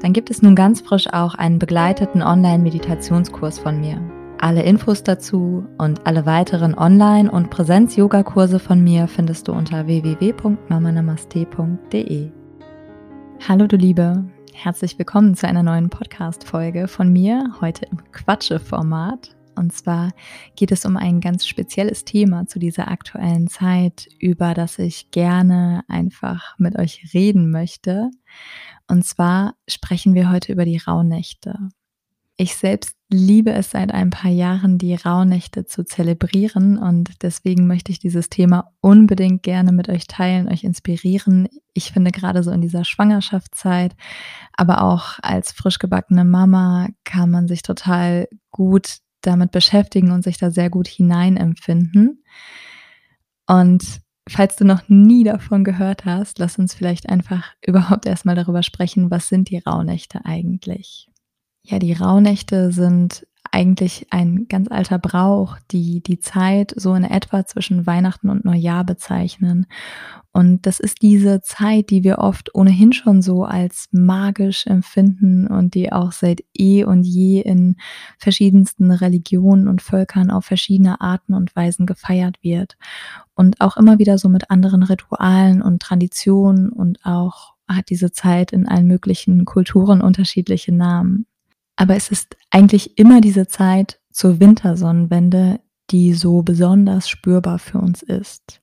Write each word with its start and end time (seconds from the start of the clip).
dann 0.00 0.12
gibt 0.12 0.30
es 0.30 0.42
nun 0.42 0.54
ganz 0.54 0.80
frisch 0.80 1.12
auch 1.12 1.34
einen 1.34 1.58
begleiteten 1.58 2.22
Online-Meditationskurs 2.22 3.58
von 3.58 3.80
mir. 3.80 4.00
Alle 4.40 4.62
Infos 4.62 5.02
dazu 5.02 5.66
und 5.78 6.06
alle 6.06 6.24
weiteren 6.24 6.78
Online- 6.78 7.28
und 7.30 7.50
Präsenz-Yoga-Kurse 7.50 8.60
von 8.60 8.82
mir 8.82 9.08
findest 9.08 9.48
du 9.48 9.52
unter 9.52 9.86
www.mamanamaste.de. 9.86 12.30
Hallo 13.48 13.66
du 13.66 13.76
Liebe, 13.76 14.24
herzlich 14.52 14.96
willkommen 14.98 15.34
zu 15.34 15.48
einer 15.48 15.64
neuen 15.64 15.90
Podcast-Folge 15.90 16.86
von 16.86 17.12
mir, 17.12 17.54
heute 17.60 17.86
im 17.86 17.98
Quatsche-Format. 18.12 19.37
Und 19.58 19.72
zwar 19.72 20.12
geht 20.56 20.72
es 20.72 20.84
um 20.84 20.96
ein 20.96 21.20
ganz 21.20 21.46
spezielles 21.46 22.04
Thema 22.04 22.46
zu 22.46 22.58
dieser 22.58 22.88
aktuellen 22.88 23.48
Zeit, 23.48 24.08
über 24.18 24.54
das 24.54 24.78
ich 24.78 25.10
gerne 25.10 25.82
einfach 25.88 26.56
mit 26.58 26.78
euch 26.78 27.10
reden 27.12 27.50
möchte. 27.50 28.10
Und 28.86 29.04
zwar 29.04 29.54
sprechen 29.68 30.14
wir 30.14 30.30
heute 30.30 30.52
über 30.52 30.64
die 30.64 30.78
Rauhnächte. 30.78 31.58
Ich 32.40 32.54
selbst 32.54 32.96
liebe 33.10 33.52
es 33.52 33.72
seit 33.72 33.92
ein 33.92 34.10
paar 34.10 34.30
Jahren, 34.30 34.78
die 34.78 34.94
Rauhnächte 34.94 35.66
zu 35.66 35.84
zelebrieren 35.84 36.78
und 36.78 37.22
deswegen 37.22 37.66
möchte 37.66 37.90
ich 37.90 37.98
dieses 37.98 38.28
Thema 38.28 38.72
unbedingt 38.80 39.42
gerne 39.42 39.72
mit 39.72 39.88
euch 39.88 40.06
teilen, 40.06 40.48
euch 40.48 40.62
inspirieren. 40.62 41.48
Ich 41.74 41.90
finde 41.90 42.12
gerade 42.12 42.44
so 42.44 42.52
in 42.52 42.60
dieser 42.60 42.84
Schwangerschaftszeit, 42.84 43.96
aber 44.52 44.82
auch 44.82 45.18
als 45.20 45.50
frisch 45.50 45.80
gebackene 45.80 46.24
Mama 46.24 46.88
kann 47.02 47.28
man 47.28 47.48
sich 47.48 47.62
total 47.62 48.28
gut 48.52 48.98
damit 49.20 49.52
beschäftigen 49.52 50.10
und 50.10 50.24
sich 50.24 50.38
da 50.38 50.50
sehr 50.50 50.70
gut 50.70 50.88
hineinempfinden. 50.88 52.24
Und 53.46 54.00
falls 54.28 54.56
du 54.56 54.64
noch 54.64 54.88
nie 54.88 55.24
davon 55.24 55.64
gehört 55.64 56.04
hast, 56.04 56.38
lass 56.38 56.58
uns 56.58 56.74
vielleicht 56.74 57.08
einfach 57.08 57.54
überhaupt 57.66 58.06
erstmal 58.06 58.34
darüber 58.34 58.62
sprechen, 58.62 59.10
was 59.10 59.28
sind 59.28 59.50
die 59.50 59.58
Rauhnächte 59.58 60.24
eigentlich? 60.24 61.08
Ja, 61.62 61.78
die 61.78 61.92
Rauhnächte 61.92 62.72
sind 62.72 63.26
eigentlich 63.52 64.06
ein 64.10 64.46
ganz 64.48 64.70
alter 64.70 64.98
Brauch, 64.98 65.56
die 65.70 66.02
die 66.02 66.18
Zeit 66.18 66.72
so 66.76 66.94
in 66.94 67.04
etwa 67.04 67.46
zwischen 67.46 67.86
Weihnachten 67.86 68.30
und 68.30 68.44
Neujahr 68.44 68.84
bezeichnen. 68.84 69.66
Und 70.32 70.66
das 70.66 70.78
ist 70.78 71.02
diese 71.02 71.40
Zeit, 71.40 71.90
die 71.90 72.04
wir 72.04 72.18
oft 72.18 72.54
ohnehin 72.54 72.92
schon 72.92 73.22
so 73.22 73.44
als 73.44 73.88
magisch 73.90 74.66
empfinden 74.66 75.46
und 75.46 75.74
die 75.74 75.92
auch 75.92 76.12
seit 76.12 76.44
eh 76.56 76.84
und 76.84 77.02
je 77.02 77.40
in 77.40 77.76
verschiedensten 78.18 78.90
Religionen 78.90 79.68
und 79.68 79.82
Völkern 79.82 80.30
auf 80.30 80.44
verschiedene 80.44 81.00
Arten 81.00 81.34
und 81.34 81.56
Weisen 81.56 81.86
gefeiert 81.86 82.36
wird. 82.42 82.76
Und 83.34 83.60
auch 83.60 83.76
immer 83.76 83.98
wieder 83.98 84.18
so 84.18 84.28
mit 84.28 84.50
anderen 84.50 84.82
Ritualen 84.82 85.62
und 85.62 85.82
Traditionen 85.82 86.68
und 86.68 87.04
auch 87.04 87.54
hat 87.68 87.90
diese 87.90 88.12
Zeit 88.12 88.52
in 88.52 88.66
allen 88.66 88.86
möglichen 88.86 89.44
Kulturen 89.44 90.00
unterschiedliche 90.00 90.72
Namen. 90.72 91.26
Aber 91.80 91.94
es 91.94 92.10
ist 92.10 92.36
eigentlich 92.50 92.98
immer 92.98 93.20
diese 93.20 93.46
Zeit 93.46 94.00
zur 94.10 94.40
Wintersonnenwende, 94.40 95.60
die 95.90 96.12
so 96.12 96.42
besonders 96.42 97.08
spürbar 97.08 97.60
für 97.60 97.78
uns 97.78 98.02
ist. 98.02 98.60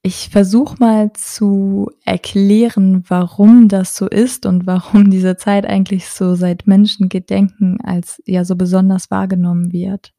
Ich 0.00 0.28
versuche 0.30 0.76
mal 0.78 1.12
zu 1.12 1.90
erklären, 2.04 3.02
warum 3.08 3.66
das 3.66 3.96
so 3.96 4.08
ist 4.08 4.46
und 4.46 4.68
warum 4.68 5.10
diese 5.10 5.36
Zeit 5.36 5.66
eigentlich 5.66 6.08
so 6.08 6.36
seit 6.36 6.68
Menschengedenken 6.68 7.80
als 7.80 8.22
ja 8.26 8.44
so 8.44 8.54
besonders 8.54 9.10
wahrgenommen 9.10 9.72
wird. 9.72 10.14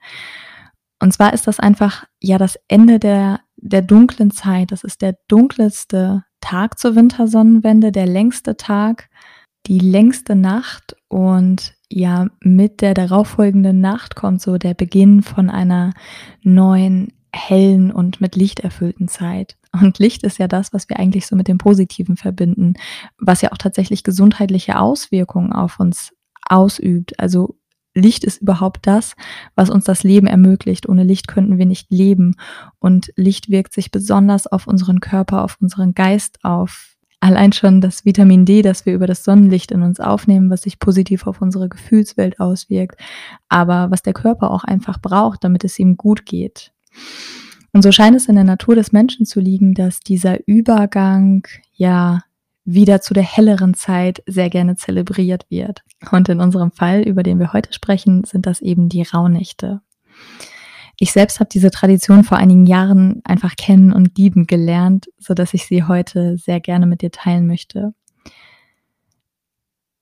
Und 1.00 1.14
zwar 1.14 1.32
ist 1.32 1.48
das 1.48 1.62
einfach 1.62 2.04
ja 2.20 2.40
das 2.40 2.60
Ende 2.68 3.00
der, 3.00 3.40
der 3.56 3.82
dunklen 3.82 4.32
Zeit. 4.32 4.74
Das 4.74 4.84
ist 4.84 5.02
der 5.02 5.16
dunkelste 5.30 6.26
Tag 6.42 6.78
zur 6.78 6.96
Wintersonnenwende, 6.96 7.94
der 7.94 8.06
längste 8.06 8.58
Tag 8.58 9.10
die 9.68 9.80
längste 9.80 10.36
Nacht 10.36 10.96
und 11.08 11.76
ja, 11.90 12.28
mit 12.40 12.82
der 12.82 12.94
darauffolgenden 12.94 13.82
Nacht 13.82 14.16
kommt 14.16 14.42
so 14.42 14.58
der 14.58 14.74
Beginn 14.74 15.22
von 15.22 15.50
einer 15.50 15.94
neuen, 16.42 17.14
hellen 17.34 17.92
und 17.92 18.22
mit 18.22 18.36
Licht 18.36 18.60
erfüllten 18.60 19.08
Zeit. 19.08 19.58
Und 19.72 20.00
Licht 20.00 20.24
ist 20.24 20.38
ja 20.38 20.48
das, 20.48 20.74
was 20.74 20.90
wir 20.90 21.00
eigentlich 21.00 21.28
so 21.28 21.36
mit 21.36 21.48
dem 21.48 21.58
Positiven 21.58 22.18
verbinden, 22.18 22.74
was 23.18 23.42
ja 23.42 23.52
auch 23.52 23.58
tatsächlich 23.58 24.04
gesundheitliche 24.04 24.80
Auswirkungen 24.80 25.54
auf 25.54 25.80
uns 25.80 26.14
ausübt. 26.46 27.20
Also 27.20 27.58
Licht 27.94 28.24
ist 28.24 28.42
überhaupt 28.42 28.88
das, 28.88 29.16
was 29.56 29.70
uns 29.70 29.86
das 29.86 30.04
Leben 30.04 30.28
ermöglicht. 30.28 30.88
Ohne 30.88 31.04
Licht 31.04 31.28
könnten 31.28 31.58
wir 31.58 31.66
nicht 31.66 31.92
leben. 31.92 32.36
Und 32.80 33.12
Licht 33.16 33.50
wirkt 33.50 33.74
sich 33.74 33.92
besonders 33.92 34.48
auf 34.48 34.68
unseren 34.68 35.00
Körper, 35.00 35.44
auf 35.44 35.58
unseren 35.62 35.94
Geist 35.94 36.40
auf, 36.44 36.96
Allein 37.22 37.54
schon 37.54 37.82
das 37.82 38.04
Vitamin 38.04 38.46
D, 38.46 38.64
das 38.64 38.88
wir 38.88 38.96
über 38.96 39.06
das 39.06 39.24
Sonnenlicht 39.24 39.72
in 39.72 39.84
uns 39.84 40.00
aufnehmen, 40.00 40.50
was 40.50 40.64
sich 40.64 40.80
positiv 40.80 41.28
auf 41.28 41.40
unsere 41.40 41.70
Gefühlswelt 41.70 42.40
auswirkt, 42.40 43.00
aber 43.48 43.92
was 43.92 44.02
der 44.02 44.14
Körper 44.14 44.50
auch 44.50 44.64
einfach 44.64 45.00
braucht, 45.00 45.44
damit 45.44 45.64
es 45.64 45.78
ihm 45.78 45.98
gut 45.98 46.26
geht. 46.26 46.74
Und 47.74 47.84
so 47.84 47.92
scheint 47.92 48.18
es 48.18 48.26
in 48.26 48.36
der 48.36 48.44
Natur 48.44 48.76
des 48.76 48.92
Menschen 48.92 49.28
zu 49.28 49.40
liegen, 49.40 49.76
dass 49.76 50.00
dieser 50.00 50.40
Übergang 50.48 51.48
ja 51.74 52.24
wieder 52.66 53.02
zu 53.02 53.14
der 53.14 53.24
helleren 53.24 53.76
Zeit 53.76 54.24
sehr 54.26 54.50
gerne 54.50 54.76
zelebriert 54.76 55.46
wird. 55.50 55.84
Und 56.12 56.28
in 56.28 56.40
unserem 56.40 56.72
Fall, 56.72 57.02
über 57.02 57.22
den 57.22 57.38
wir 57.38 57.54
heute 57.54 57.72
sprechen, 57.72 58.24
sind 58.24 58.48
das 58.48 58.62
eben 58.62 58.90
die 58.90 59.04
Rauhnächte. 59.04 59.82
Ich 61.02 61.14
selbst 61.14 61.40
habe 61.40 61.50
diese 61.52 61.72
Tradition 61.72 62.24
vor 62.24 62.38
einigen 62.38 62.68
Jahren 62.68 63.22
einfach 63.24 63.56
kennen 63.56 63.92
und 63.92 64.16
lieben 64.20 64.46
gelernt, 64.46 65.08
so 65.18 65.34
dass 65.34 65.56
ich 65.56 65.66
sie 65.66 65.86
heute 65.86 66.38
sehr 66.38 66.60
gerne 66.60 66.86
mit 66.86 67.02
dir 67.02 67.10
teilen 67.10 67.48
möchte. 67.48 67.96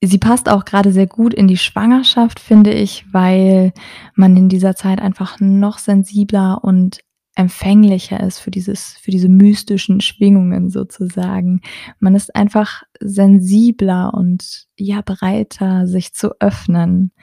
Sie 0.04 0.18
passt 0.18 0.50
auch 0.50 0.66
gerade 0.66 0.92
sehr 0.92 1.08
gut 1.08 1.34
in 1.34 1.48
die 1.48 1.56
Schwangerschaft, 1.56 2.42
finde 2.42 2.74
ich, 2.74 3.06
weil 3.14 3.72
man 4.16 4.36
in 4.36 4.50
dieser 4.50 4.76
Zeit 4.76 5.00
einfach 5.00 5.40
noch 5.40 5.78
sensibler 5.78 6.66
und 6.66 7.00
empfänglicher 7.34 8.20
ist 8.20 8.40
für 8.40 8.52
dieses, 8.52 8.98
für 9.02 9.12
diese 9.12 9.30
mystischen 9.30 10.02
Schwingungen 10.02 10.70
sozusagen. 10.70 11.62
Man 12.00 12.14
ist 12.14 12.36
einfach 12.36 12.84
sensibler 13.00 14.14
und 14.14 14.68
ja 14.78 15.00
bereiter, 15.00 15.88
sich 15.88 16.14
zu 16.14 16.42
öffnen. 16.42 17.14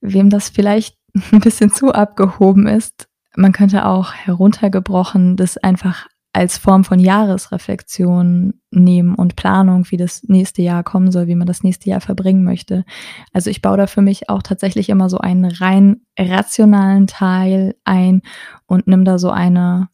Wem 0.00 0.30
das 0.30 0.48
vielleicht 0.48 0.96
ein 1.32 1.40
bisschen 1.40 1.70
zu 1.70 1.92
abgehoben 1.92 2.66
ist. 2.66 3.08
Man 3.36 3.52
könnte 3.52 3.84
auch 3.84 4.14
heruntergebrochen 4.14 5.36
das 5.36 5.58
einfach 5.58 6.06
als 6.32 6.58
Form 6.58 6.84
von 6.84 6.98
Jahresreflexion 6.98 8.60
nehmen 8.70 9.14
und 9.14 9.36
Planung, 9.36 9.90
wie 9.90 9.96
das 9.96 10.22
nächste 10.24 10.60
Jahr 10.60 10.84
kommen 10.84 11.10
soll, 11.10 11.28
wie 11.28 11.34
man 11.34 11.46
das 11.46 11.62
nächste 11.62 11.88
Jahr 11.88 12.02
verbringen 12.02 12.44
möchte. 12.44 12.84
Also 13.32 13.48
ich 13.48 13.62
baue 13.62 13.78
da 13.78 13.86
für 13.86 14.02
mich 14.02 14.28
auch 14.28 14.42
tatsächlich 14.42 14.90
immer 14.90 15.08
so 15.08 15.16
einen 15.16 15.46
rein 15.46 16.02
rationalen 16.18 17.06
Teil 17.06 17.74
ein 17.84 18.20
und 18.66 18.86
nimm 18.86 19.06
da 19.06 19.18
so 19.18 19.30
eine 19.30 19.88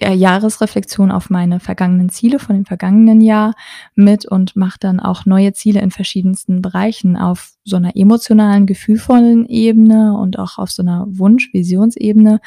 Jahresreflexion 0.00 1.10
auf 1.10 1.30
meine 1.30 1.58
vergangenen 1.58 2.10
Ziele 2.10 2.38
von 2.38 2.54
dem 2.54 2.66
vergangenen 2.66 3.22
Jahr 3.22 3.54
mit 3.94 4.26
und 4.26 4.54
mache 4.54 4.78
dann 4.78 5.00
auch 5.00 5.24
neue 5.24 5.54
Ziele 5.54 5.80
in 5.80 5.90
verschiedensten 5.90 6.60
Bereichen 6.60 7.16
auf 7.16 7.52
so 7.64 7.76
einer 7.76 7.96
emotionalen, 7.96 8.66
gefühlvollen 8.66 9.46
Ebene 9.46 10.14
und 10.16 10.38
auch 10.38 10.58
auf 10.58 10.70
so 10.70 10.82
einer 10.82 11.06
Wunsch-Visionsebene, 11.08 12.40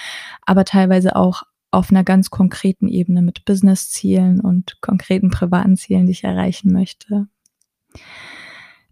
aber 0.45 0.63
teilweise 0.63 1.15
auch 1.15 1.43
auf 1.71 1.91
einer 1.91 2.03
ganz 2.03 2.29
konkreten 2.29 2.87
Ebene 2.87 3.21
mit 3.21 3.45
Business-Zielen 3.45 4.41
und 4.41 4.79
konkreten 4.81 5.29
privaten 5.29 5.75
Zielen, 5.75 6.05
die 6.05 6.13
ich 6.13 6.23
erreichen 6.23 6.71
möchte. 6.71 7.27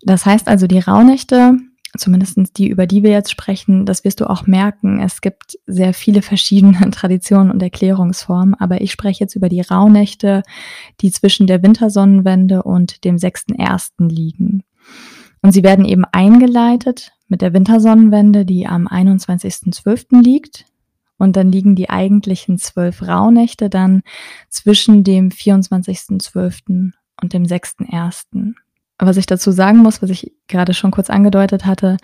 Das 0.01 0.25
heißt 0.25 0.47
also, 0.47 0.67
die 0.67 0.79
Rauhnächte 0.79 1.57
zumindest 1.95 2.57
die, 2.57 2.67
über 2.67 2.87
die 2.87 3.03
wir 3.03 3.11
jetzt 3.11 3.31
sprechen, 3.31 3.85
das 3.85 4.03
wirst 4.03 4.19
du 4.19 4.29
auch 4.29 4.47
merken. 4.47 4.99
Es 4.99 5.21
gibt 5.21 5.57
sehr 5.65 5.93
viele 5.93 6.21
verschiedene 6.21 6.89
Traditionen 6.91 7.51
und 7.51 7.61
Erklärungsformen, 7.61 8.55
aber 8.55 8.81
ich 8.81 8.91
spreche 8.91 9.23
jetzt 9.23 9.35
über 9.35 9.49
die 9.49 9.61
Rauhnächte, 9.61 10.43
die 11.01 11.11
zwischen 11.11 11.47
der 11.47 11.63
Wintersonnenwende 11.63 12.63
und 12.63 13.03
dem 13.05 13.15
6.1. 13.15 14.09
liegen. 14.09 14.63
Und 15.41 15.51
sie 15.51 15.63
werden 15.63 15.85
eben 15.85 16.05
eingeleitet 16.05 17.11
mit 17.27 17.41
der 17.41 17.53
Wintersonnenwende, 17.53 18.45
die 18.45 18.67
am 18.67 18.87
21.12. 18.87 20.21
liegt. 20.21 20.65
Und 21.17 21.35
dann 21.35 21.51
liegen 21.51 21.75
die 21.75 21.89
eigentlichen 21.89 22.57
zwölf 22.57 23.01
Rauhnächte 23.01 23.69
dann 23.69 24.03
zwischen 24.49 25.03
dem 25.03 25.29
24.12. 25.29 26.91
und 27.21 27.33
dem 27.33 27.43
6.1. 27.43 28.53
was 28.99 29.17
ich 29.17 29.25
dazu 29.25 29.51
sagen 29.51 29.79
muss, 29.79 30.01
was 30.01 30.09
ich 30.09 30.33
gerade 30.47 30.73
schon 30.73 30.91
kurz 30.91 31.09
angedeutet 31.09 31.65
hatte, 31.65 31.97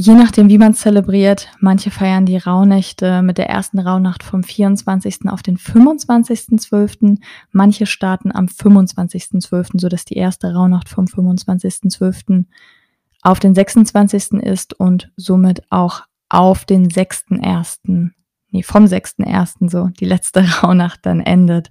je 0.00 0.14
nachdem, 0.14 0.48
wie 0.48 0.58
man 0.58 0.74
zelebriert, 0.74 1.48
manche 1.60 1.90
feiern 1.90 2.24
die 2.24 2.38
Rauhnächte 2.38 3.22
mit 3.22 3.38
der 3.38 3.50
ersten 3.50 3.78
Rauhnacht 3.78 4.22
vom 4.22 4.42
24. 4.42 5.28
auf 5.28 5.42
den 5.42 5.58
25.12., 5.58 7.18
manche 7.52 7.86
starten 7.86 8.34
am 8.34 8.46
25.12., 8.46 9.78
sodass 9.80 10.04
die 10.04 10.16
erste 10.16 10.54
Rauhnacht 10.54 10.88
vom 10.88 11.04
25.12. 11.04 12.46
auf 13.22 13.40
den 13.40 13.54
26. 13.54 14.42
ist 14.42 14.72
und 14.72 15.12
somit 15.16 15.62
auch 15.70 16.04
auf 16.30 16.64
den 16.64 16.88
6.1., 16.88 18.10
nee, 18.50 18.62
vom 18.62 18.84
6.1. 18.84 19.70
so, 19.70 19.88
die 19.88 20.06
letzte 20.06 20.40
Rauhnacht 20.62 21.04
dann 21.04 21.20
endet 21.20 21.70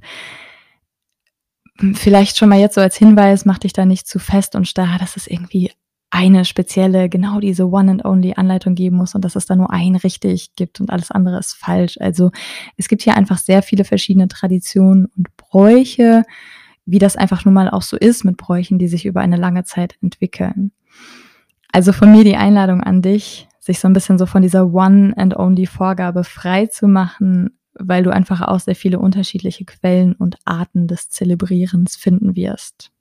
vielleicht 1.94 2.38
schon 2.38 2.50
mal 2.50 2.60
jetzt 2.60 2.76
so 2.76 2.82
als 2.82 2.98
Hinweis, 2.98 3.46
mach 3.46 3.60
dich 3.60 3.74
da 3.74 3.86
nicht 3.86 4.08
zu 4.08 4.20
fest 4.20 4.56
und 4.56 4.68
starr, 4.68 4.98
dass 5.00 5.16
es 5.16 5.28
irgendwie 5.28 5.72
eine 6.12 6.44
spezielle, 6.44 7.08
genau 7.08 7.40
diese 7.40 7.70
One 7.70 7.92
and 7.92 8.06
Only 8.06 8.34
Anleitung 8.36 8.76
geben 8.76 8.98
muss 8.98 9.14
und 9.14 9.24
dass 9.24 9.36
es 9.36 9.46
da 9.46 9.56
nur 9.56 9.72
ein 9.72 9.96
richtig 9.96 10.56
gibt 10.56 10.82
und 10.82 10.90
alles 10.90 11.12
andere 11.12 11.38
ist 11.38 11.54
falsch. 11.54 11.98
Also 12.00 12.32
es 12.78 12.88
gibt 12.88 13.04
hier 13.04 13.16
einfach 13.16 13.38
sehr 13.38 13.62
viele 13.62 13.84
verschiedene 13.84 14.28
Traditionen 14.28 15.06
und 15.16 15.28
Bräuche, 15.38 16.24
wie 16.86 17.00
das 17.00 17.16
einfach 17.16 17.46
nun 17.46 17.54
mal 17.54 17.70
auch 17.70 17.84
so 17.84 17.96
ist 17.96 18.26
mit 18.26 18.38
Bräuchen, 18.38 18.80
die 18.80 18.88
sich 18.88 19.06
über 19.06 19.22
eine 19.22 19.38
lange 19.38 19.64
Zeit 19.64 19.98
entwickeln. 20.02 20.72
Also 21.72 21.94
von 21.94 22.12
mir 22.12 22.24
die 22.24 22.38
Einladung 22.38 22.82
an 22.82 23.04
dich, 23.04 23.48
sich 23.60 23.80
so 23.80 23.88
ein 23.88 23.94
bisschen 23.94 24.18
so 24.18 24.26
von 24.26 24.42
dieser 24.42 24.74
One 24.74 25.14
and 25.16 25.38
Only 25.38 25.68
Vorgabe 25.68 26.24
frei 26.24 26.66
zu 26.66 26.88
machen, 26.88 27.59
weil 27.80 28.04
du 28.04 28.12
einfach 28.12 28.42
auch 28.42 28.60
sehr 28.60 28.76
viele 28.76 29.00
unterschiedliche 29.00 29.66
Quellen 29.66 30.14
und 30.14 30.38
Arten 30.46 30.88
des 30.88 31.10
Zelebrierens 31.10 31.96
finden 31.96 32.36
wirst. 32.36 32.92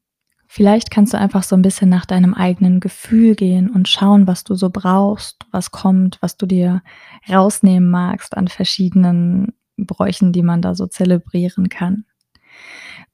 Vielleicht 0.47 0.91
kannst 0.91 1.13
du 1.13 1.19
einfach 1.19 1.43
so 1.43 1.55
ein 1.55 1.63
bisschen 1.63 1.91
nach 1.91 2.07
deinem 2.07 2.33
eigenen 2.33 2.81
Gefühl 2.81 3.35
gehen 3.35 3.69
und 3.69 3.87
schauen, 3.87 4.27
was 4.27 4.45
du 4.45 4.55
so 4.55 4.71
brauchst, 4.71 5.45
was 5.51 5.71
kommt, 5.71 6.17
was 6.23 6.39
du 6.39 6.47
dir 6.47 6.83
rausnehmen 7.29 7.91
magst 7.91 8.35
an 8.35 8.49
verschiedenen 8.49 9.53
Bräuchen, 9.77 10.33
die 10.33 10.43
man 10.43 10.63
da 10.63 10.75
so 10.75 10.87
zelebrieren 10.87 11.69
kann. 11.69 12.07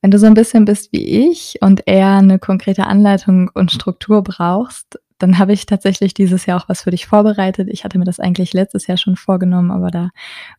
Wenn 0.00 0.12
du 0.12 0.19
so 0.19 0.26
ein 0.26 0.34
bisschen 0.34 0.64
bist 0.64 0.93
wie 0.93 1.28
ich 1.28 1.56
und 1.61 1.82
eher 1.87 2.12
eine 2.12 2.38
konkrete 2.38 2.87
Anleitung 2.87 3.50
und 3.52 3.72
Struktur 3.72 4.22
brauchst, 4.22 5.00
dann 5.25 5.38
habe 5.38 5.55
ich 5.55 5.65
tatsächlich 5.65 6.12
dieses 6.12 6.44
Jahr 6.44 6.61
auch 6.61 6.69
was 6.69 6.82
für 6.82 6.91
dich 6.91 7.06
vorbereitet. 7.06 7.69
Ich 7.71 7.82
hatte 7.85 7.99
mir 7.99 8.05
das 8.05 8.21
eigentlich 8.21 8.53
letztes 8.53 8.87
Jahr 8.87 8.99
schon 8.99 9.17
vorgenommen, 9.17 9.71
aber 9.71 9.91
da 9.91 10.11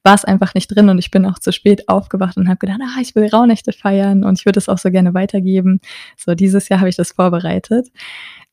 war 0.01 0.15
es 0.15 0.25
einfach 0.25 0.55
nicht 0.55 0.69
drin 0.69 0.89
und 0.89 0.97
ich 0.97 1.11
bin 1.11 1.23
auch 1.27 1.37
zu 1.37 1.51
spät 1.51 1.87
aufgewacht 1.87 2.35
und 2.35 2.47
habe 2.49 2.57
gedacht, 2.57 2.79
ah, 2.81 2.99
ich 2.99 3.13
will 3.13 3.27
Rauhnächte 3.27 3.73
feiern 3.73 4.23
und 4.23 4.39
ich 4.39 4.45
würde 4.47 4.57
es 4.57 4.67
auch 4.67 4.79
so 4.79 4.89
gerne 4.89 5.13
weitergeben. 5.13 5.81
So, 6.17 6.33
dieses 6.33 6.67
Jahr 6.67 6.79
habe 6.79 6.89
ich 6.89 6.95
das 6.95 7.11
vorbereitet. 7.11 7.89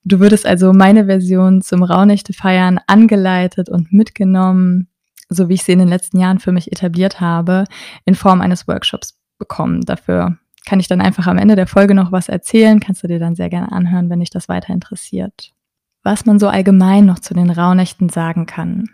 Du 0.04 0.20
würdest 0.20 0.44
also 0.44 0.74
meine 0.74 1.06
Version 1.06 1.62
zum 1.62 1.82
Rauhnächte 1.82 2.34
feiern 2.34 2.78
angeleitet 2.86 3.70
und 3.70 3.90
mitgenommen, 3.90 4.88
so 5.30 5.48
wie 5.48 5.54
ich 5.54 5.62
sie 5.62 5.72
in 5.72 5.78
den 5.78 5.88
letzten 5.88 6.20
Jahren 6.20 6.40
für 6.40 6.52
mich 6.52 6.70
etabliert 6.70 7.22
habe, 7.22 7.64
in 8.04 8.14
Form 8.14 8.42
eines 8.42 8.68
Workshops 8.68 9.18
bekommen. 9.38 9.80
Dafür 9.80 10.36
kann 10.66 10.78
ich 10.78 10.88
dann 10.88 11.00
einfach 11.00 11.26
am 11.26 11.38
Ende 11.38 11.56
der 11.56 11.66
Folge 11.66 11.94
noch 11.94 12.12
was 12.12 12.28
erzählen. 12.28 12.80
Kannst 12.80 13.02
du 13.02 13.08
dir 13.08 13.18
dann 13.18 13.34
sehr 13.34 13.48
gerne 13.48 13.72
anhören, 13.72 14.10
wenn 14.10 14.20
dich 14.20 14.30
das 14.30 14.50
weiter 14.50 14.74
interessiert 14.74 15.54
was 16.02 16.26
man 16.26 16.38
so 16.38 16.48
allgemein 16.48 17.06
noch 17.06 17.18
zu 17.18 17.34
den 17.34 17.50
Rauhnächten 17.50 18.08
sagen 18.08 18.46
kann. 18.46 18.88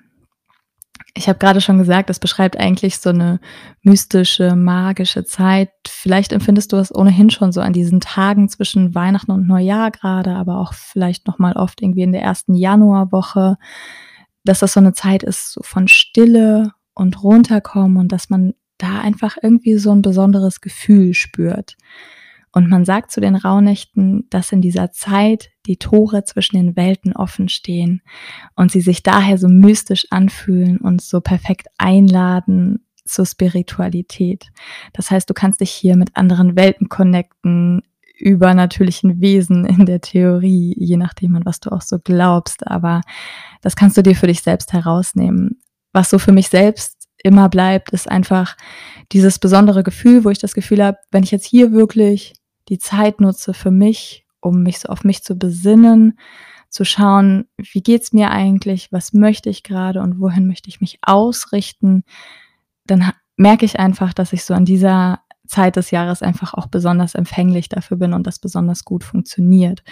Ich 1.15 1.29
habe 1.29 1.39
gerade 1.39 1.61
schon 1.61 1.79
gesagt, 1.79 2.11
es 2.11 2.21
beschreibt 2.21 2.59
eigentlich 2.59 2.99
so 2.99 3.11
eine 3.11 3.41
mystische, 3.83 4.55
magische 4.55 5.25
Zeit. 5.25 5.71
Vielleicht 5.87 6.33
empfindest 6.33 6.73
du 6.73 6.77
es 6.77 6.95
ohnehin 6.95 7.31
schon 7.31 7.51
so 7.51 7.61
an 7.61 7.73
diesen 7.73 8.01
Tagen 8.01 8.49
zwischen 8.49 8.95
Weihnachten 8.95 9.33
und 9.33 9.49
Neujahr 9.49 9.91
gerade, 9.91 10.37
aber 10.37 10.59
auch 10.59 10.75
vielleicht 10.75 11.27
noch 11.27 11.39
mal 11.39 11.55
oft 11.55 11.83
irgendwie 11.83 12.03
in 12.03 12.13
der 12.13 12.23
ersten 12.23 12.55
Januarwoche, 12.55 13.57
dass 14.45 14.61
das 14.61 14.75
so 14.75 14.81
eine 14.81 14.93
Zeit 14.93 15.23
ist 15.23 15.53
so 15.53 15.63
von 15.63 15.89
Stille 15.89 16.73
und 16.95 17.23
runterkommen 17.23 17.97
und 17.97 18.13
dass 18.13 18.31
man 18.31 18.55
da 18.77 19.01
einfach 19.01 19.37
irgendwie 19.43 19.77
so 19.79 19.91
ein 19.91 20.03
besonderes 20.03 20.61
Gefühl 20.61 21.15
spürt. 21.15 21.77
Und 22.59 22.69
man 22.69 22.85
sagt 22.85 23.13
zu 23.13 23.21
den 23.21 23.37
Rauhnächten, 23.37 24.27
dass 24.31 24.51
in 24.51 24.61
dieser 24.61 24.91
Zeit 24.91 25.51
die 25.67 25.77
Tore 25.77 26.25
zwischen 26.25 26.57
den 26.57 26.75
Welten 26.75 27.15
offen 27.15 27.49
stehen 27.49 28.03
und 28.57 28.73
sie 28.73 28.81
sich 28.81 29.05
daher 29.05 29.39
so 29.39 29.47
mystisch 29.47 30.09
anfühlen 30.11 30.79
und 30.79 31.01
so 31.01 31.21
perfekt 31.21 31.69
einladen 31.79 32.85
zur 33.05 33.27
Spiritualität. 33.27 34.49
Das 34.93 35.13
heißt, 35.13 35.31
du 35.31 35.35
kannst 35.35 35.61
dich 35.61 35.71
hier 35.71 35.97
mit 35.97 36.17
anderen 36.17 36.57
Welten 36.57 36.89
connecten, 36.89 37.83
über 38.19 38.53
natürlichen 38.55 39.21
Wesen 39.21 39.65
in 39.65 39.87
der 39.87 40.01
Theorie, 40.01 40.75
je 40.77 40.97
nachdem, 40.97 41.37
an 41.37 41.45
was 41.45 41.61
du 41.61 41.71
auch 41.71 41.83
so 41.83 42.01
glaubst. 42.03 42.67
Aber 42.67 43.03
das 43.63 43.77
kannst 43.77 43.97
du 43.97 44.03
dir 44.03 44.17
für 44.17 44.27
dich 44.27 44.43
selbst 44.43 44.73
herausnehmen. 44.73 45.61
Was 45.93 46.11
so 46.11 46.19
für 46.19 46.33
mich 46.33 46.49
selbst 46.49 47.07
immer 47.23 47.49
bleibt, 47.49 47.91
ist 47.91 48.11
einfach 48.11 48.57
dieses 49.13 49.39
besondere 49.39 49.85
Gefühl, 49.85 50.25
wo 50.25 50.31
ich 50.31 50.41
das 50.41 50.55
Gefühl 50.55 50.85
habe, 50.85 50.99
wenn 51.13 51.23
ich 51.23 51.31
jetzt 51.31 51.47
hier 51.47 51.71
wirklich 51.71 52.35
die 52.69 52.79
Zeit 52.79 53.21
nutze 53.21 53.55
für 53.55 53.71
mich, 53.71 54.27
um 54.41 54.63
mich 54.63 54.81
so 54.81 54.89
auf 54.89 55.05
mich 55.05 55.23
zu 55.23 55.37
besinnen, 55.37 56.19
zu 56.69 56.85
schauen, 56.85 57.47
wie 57.57 57.83
geht's 57.83 58.13
mir 58.13 58.31
eigentlich, 58.31 58.93
was 58.93 59.13
möchte 59.13 59.49
ich 59.49 59.63
gerade 59.63 60.03
und 60.03 60.21
wohin 60.21 60.47
möchte 60.47 60.69
ich 60.69 60.81
mich 60.81 60.99
ausrichten, 61.03 62.05
dann 62.87 63.13
merke 63.37 63.65
ich 63.65 63.79
einfach, 63.79 64.13
dass 64.13 64.33
ich 64.33 64.45
so 64.45 64.55
an 64.55 64.65
dieser 64.65 65.21
Zeit 65.47 65.77
des 65.77 65.91
Jahres 65.91 66.21
einfach 66.21 66.53
auch 66.53 66.67
besonders 66.67 67.15
empfänglich 67.15 67.71
dafür 67.71 67.97
bin 67.97 68.13
und 68.13 68.27
das 68.27 68.39
besonders 68.39 68.85
gut 68.85 69.03
funktioniert. 69.03 69.83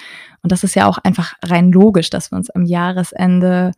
Und 0.43 0.53
das 0.53 0.65
ist 0.65 0.75
ja 0.75 0.87
auch 0.87 0.99
einfach 0.99 1.33
rein 1.43 1.73
logisch, 1.73 2.11
dass 2.11 2.31
wir 2.31 2.37
uns 2.37 2.51
am 2.51 2.67
Jahresende 2.67 3.73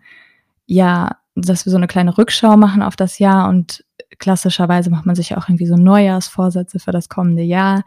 ja, 0.68 1.16
dass 1.34 1.64
wir 1.64 1.70
so 1.70 1.76
eine 1.76 1.86
kleine 1.86 2.16
Rückschau 2.16 2.56
machen 2.56 2.82
auf 2.82 2.94
das 2.94 3.18
Jahr 3.18 3.48
und 3.48 3.84
klassischerweise 4.18 4.90
macht 4.90 5.06
man 5.06 5.16
sich 5.16 5.36
auch 5.36 5.48
irgendwie 5.48 5.66
so 5.66 5.76
Neujahrsvorsätze 5.76 6.78
für 6.78 6.92
das 6.92 7.08
kommende 7.08 7.42
Jahr. 7.42 7.84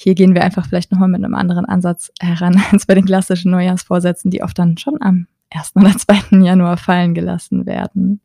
Hier 0.00 0.14
gehen 0.14 0.32
wir 0.32 0.44
einfach 0.44 0.64
vielleicht 0.64 0.92
nochmal 0.92 1.08
mit 1.08 1.24
einem 1.24 1.34
anderen 1.34 1.64
Ansatz 1.64 2.12
heran 2.20 2.62
als 2.70 2.86
bei 2.86 2.94
den 2.94 3.04
klassischen 3.04 3.50
Neujahrsvorsätzen, 3.50 4.30
die 4.30 4.44
oft 4.44 4.56
dann 4.56 4.78
schon 4.78 4.96
am 5.02 5.26
1. 5.50 5.72
oder 5.74 5.96
2. 5.98 6.38
Januar 6.38 6.76
fallen 6.76 7.14
gelassen 7.14 7.66
werden. 7.66 8.20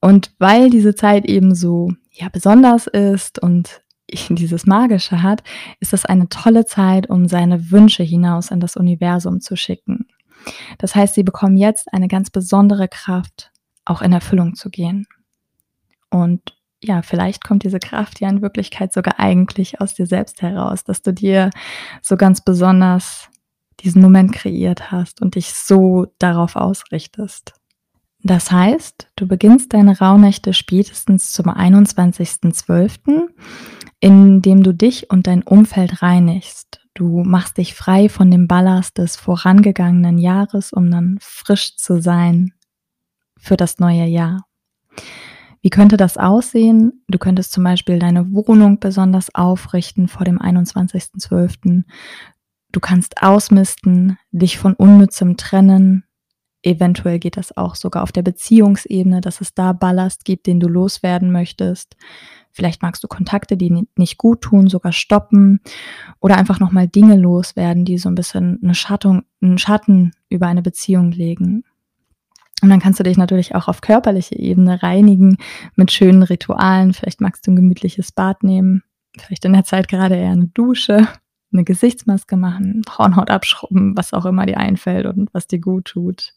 Und 0.00 0.32
weil 0.38 0.70
diese 0.70 0.94
Zeit 0.94 1.26
eben 1.26 1.54
so 1.54 1.92
ja, 2.12 2.30
besonders 2.30 2.86
ist 2.86 3.38
und 3.38 3.82
dieses 4.30 4.66
Magische 4.66 5.22
hat, 5.22 5.42
ist 5.80 5.92
das 5.92 6.06
eine 6.06 6.30
tolle 6.30 6.64
Zeit, 6.64 7.10
um 7.10 7.28
seine 7.28 7.70
Wünsche 7.70 8.04
hinaus 8.04 8.50
in 8.50 8.60
das 8.60 8.76
Universum 8.76 9.42
zu 9.42 9.54
schicken. 9.54 10.06
Das 10.78 10.94
heißt, 10.94 11.14
sie 11.14 11.24
bekommen 11.24 11.58
jetzt 11.58 11.92
eine 11.92 12.08
ganz 12.08 12.30
besondere 12.30 12.88
Kraft, 12.88 13.50
auch 13.84 14.00
in 14.00 14.12
Erfüllung 14.12 14.54
zu 14.54 14.70
gehen. 14.70 15.06
Und 16.08 16.55
ja, 16.86 17.02
vielleicht 17.02 17.44
kommt 17.44 17.64
diese 17.64 17.80
Kraft 17.80 18.20
ja 18.20 18.28
in 18.28 18.42
Wirklichkeit 18.42 18.92
sogar 18.92 19.18
eigentlich 19.18 19.80
aus 19.80 19.94
dir 19.94 20.06
selbst 20.06 20.42
heraus, 20.42 20.84
dass 20.84 21.02
du 21.02 21.12
dir 21.12 21.50
so 22.02 22.16
ganz 22.16 22.42
besonders 22.42 23.28
diesen 23.80 24.00
Moment 24.00 24.32
kreiert 24.32 24.90
hast 24.90 25.20
und 25.20 25.34
dich 25.34 25.52
so 25.52 26.06
darauf 26.18 26.56
ausrichtest. 26.56 27.54
Das 28.22 28.50
heißt, 28.50 29.08
du 29.16 29.26
beginnst 29.26 29.72
deine 29.72 29.98
Rauhnächte 29.98 30.52
spätestens 30.52 31.32
zum 31.32 31.46
21.12., 31.46 33.28
indem 34.00 34.62
du 34.62 34.72
dich 34.72 35.10
und 35.10 35.26
dein 35.26 35.42
Umfeld 35.42 36.02
reinigst. 36.02 36.80
Du 36.94 37.22
machst 37.22 37.58
dich 37.58 37.74
frei 37.74 38.08
von 38.08 38.30
dem 38.30 38.48
Ballast 38.48 38.98
des 38.98 39.16
vorangegangenen 39.16 40.18
Jahres, 40.18 40.72
um 40.72 40.90
dann 40.90 41.18
frisch 41.20 41.76
zu 41.76 42.00
sein 42.00 42.52
für 43.38 43.56
das 43.56 43.78
neue 43.78 44.06
Jahr. 44.06 44.46
Wie 45.66 45.70
könnte 45.70 45.96
das 45.96 46.16
aussehen? 46.16 47.02
Du 47.08 47.18
könntest 47.18 47.50
zum 47.50 47.64
Beispiel 47.64 47.98
deine 47.98 48.32
Wohnung 48.32 48.78
besonders 48.78 49.34
aufrichten 49.34 50.06
vor 50.06 50.24
dem 50.24 50.38
21.12. 50.40 51.82
Du 52.70 52.78
kannst 52.78 53.20
ausmisten, 53.20 54.16
dich 54.30 54.58
von 54.58 54.74
Unnützem 54.74 55.36
trennen. 55.36 56.04
Eventuell 56.62 57.18
geht 57.18 57.36
das 57.36 57.56
auch 57.56 57.74
sogar 57.74 58.04
auf 58.04 58.12
der 58.12 58.22
Beziehungsebene, 58.22 59.20
dass 59.20 59.40
es 59.40 59.54
da 59.54 59.72
Ballast 59.72 60.24
gibt, 60.24 60.46
den 60.46 60.60
du 60.60 60.68
loswerden 60.68 61.32
möchtest. 61.32 61.96
Vielleicht 62.52 62.80
magst 62.82 63.02
du 63.02 63.08
Kontakte, 63.08 63.56
die 63.56 63.88
nicht 63.96 64.18
gut 64.18 64.42
tun, 64.42 64.68
sogar 64.68 64.92
stoppen 64.92 65.58
oder 66.20 66.36
einfach 66.36 66.60
nochmal 66.60 66.86
Dinge 66.86 67.16
loswerden, 67.16 67.84
die 67.84 67.98
so 67.98 68.08
ein 68.08 68.14
bisschen 68.14 68.60
eine 68.62 68.76
Schattung, 68.76 69.24
einen 69.42 69.58
Schatten 69.58 70.12
über 70.28 70.46
eine 70.46 70.62
Beziehung 70.62 71.10
legen. 71.10 71.64
Und 72.62 72.70
dann 72.70 72.80
kannst 72.80 72.98
du 72.98 73.04
dich 73.04 73.18
natürlich 73.18 73.54
auch 73.54 73.68
auf 73.68 73.80
körperliche 73.80 74.38
Ebene 74.38 74.82
reinigen 74.82 75.36
mit 75.74 75.92
schönen 75.92 76.22
Ritualen. 76.22 76.94
Vielleicht 76.94 77.20
magst 77.20 77.46
du 77.46 77.52
ein 77.52 77.56
gemütliches 77.56 78.12
Bad 78.12 78.42
nehmen, 78.42 78.82
vielleicht 79.18 79.44
in 79.44 79.52
der 79.52 79.64
Zeit 79.64 79.88
gerade 79.88 80.16
eher 80.16 80.30
eine 80.30 80.48
Dusche, 80.48 81.06
eine 81.52 81.64
Gesichtsmaske 81.64 82.36
machen, 82.36 82.82
Hornhaut 82.96 83.30
abschrubben, 83.30 83.96
was 83.96 84.14
auch 84.14 84.24
immer 84.24 84.46
dir 84.46 84.58
einfällt 84.58 85.06
und 85.06 85.32
was 85.32 85.46
dir 85.46 85.60
gut 85.60 85.86
tut. 85.86 86.34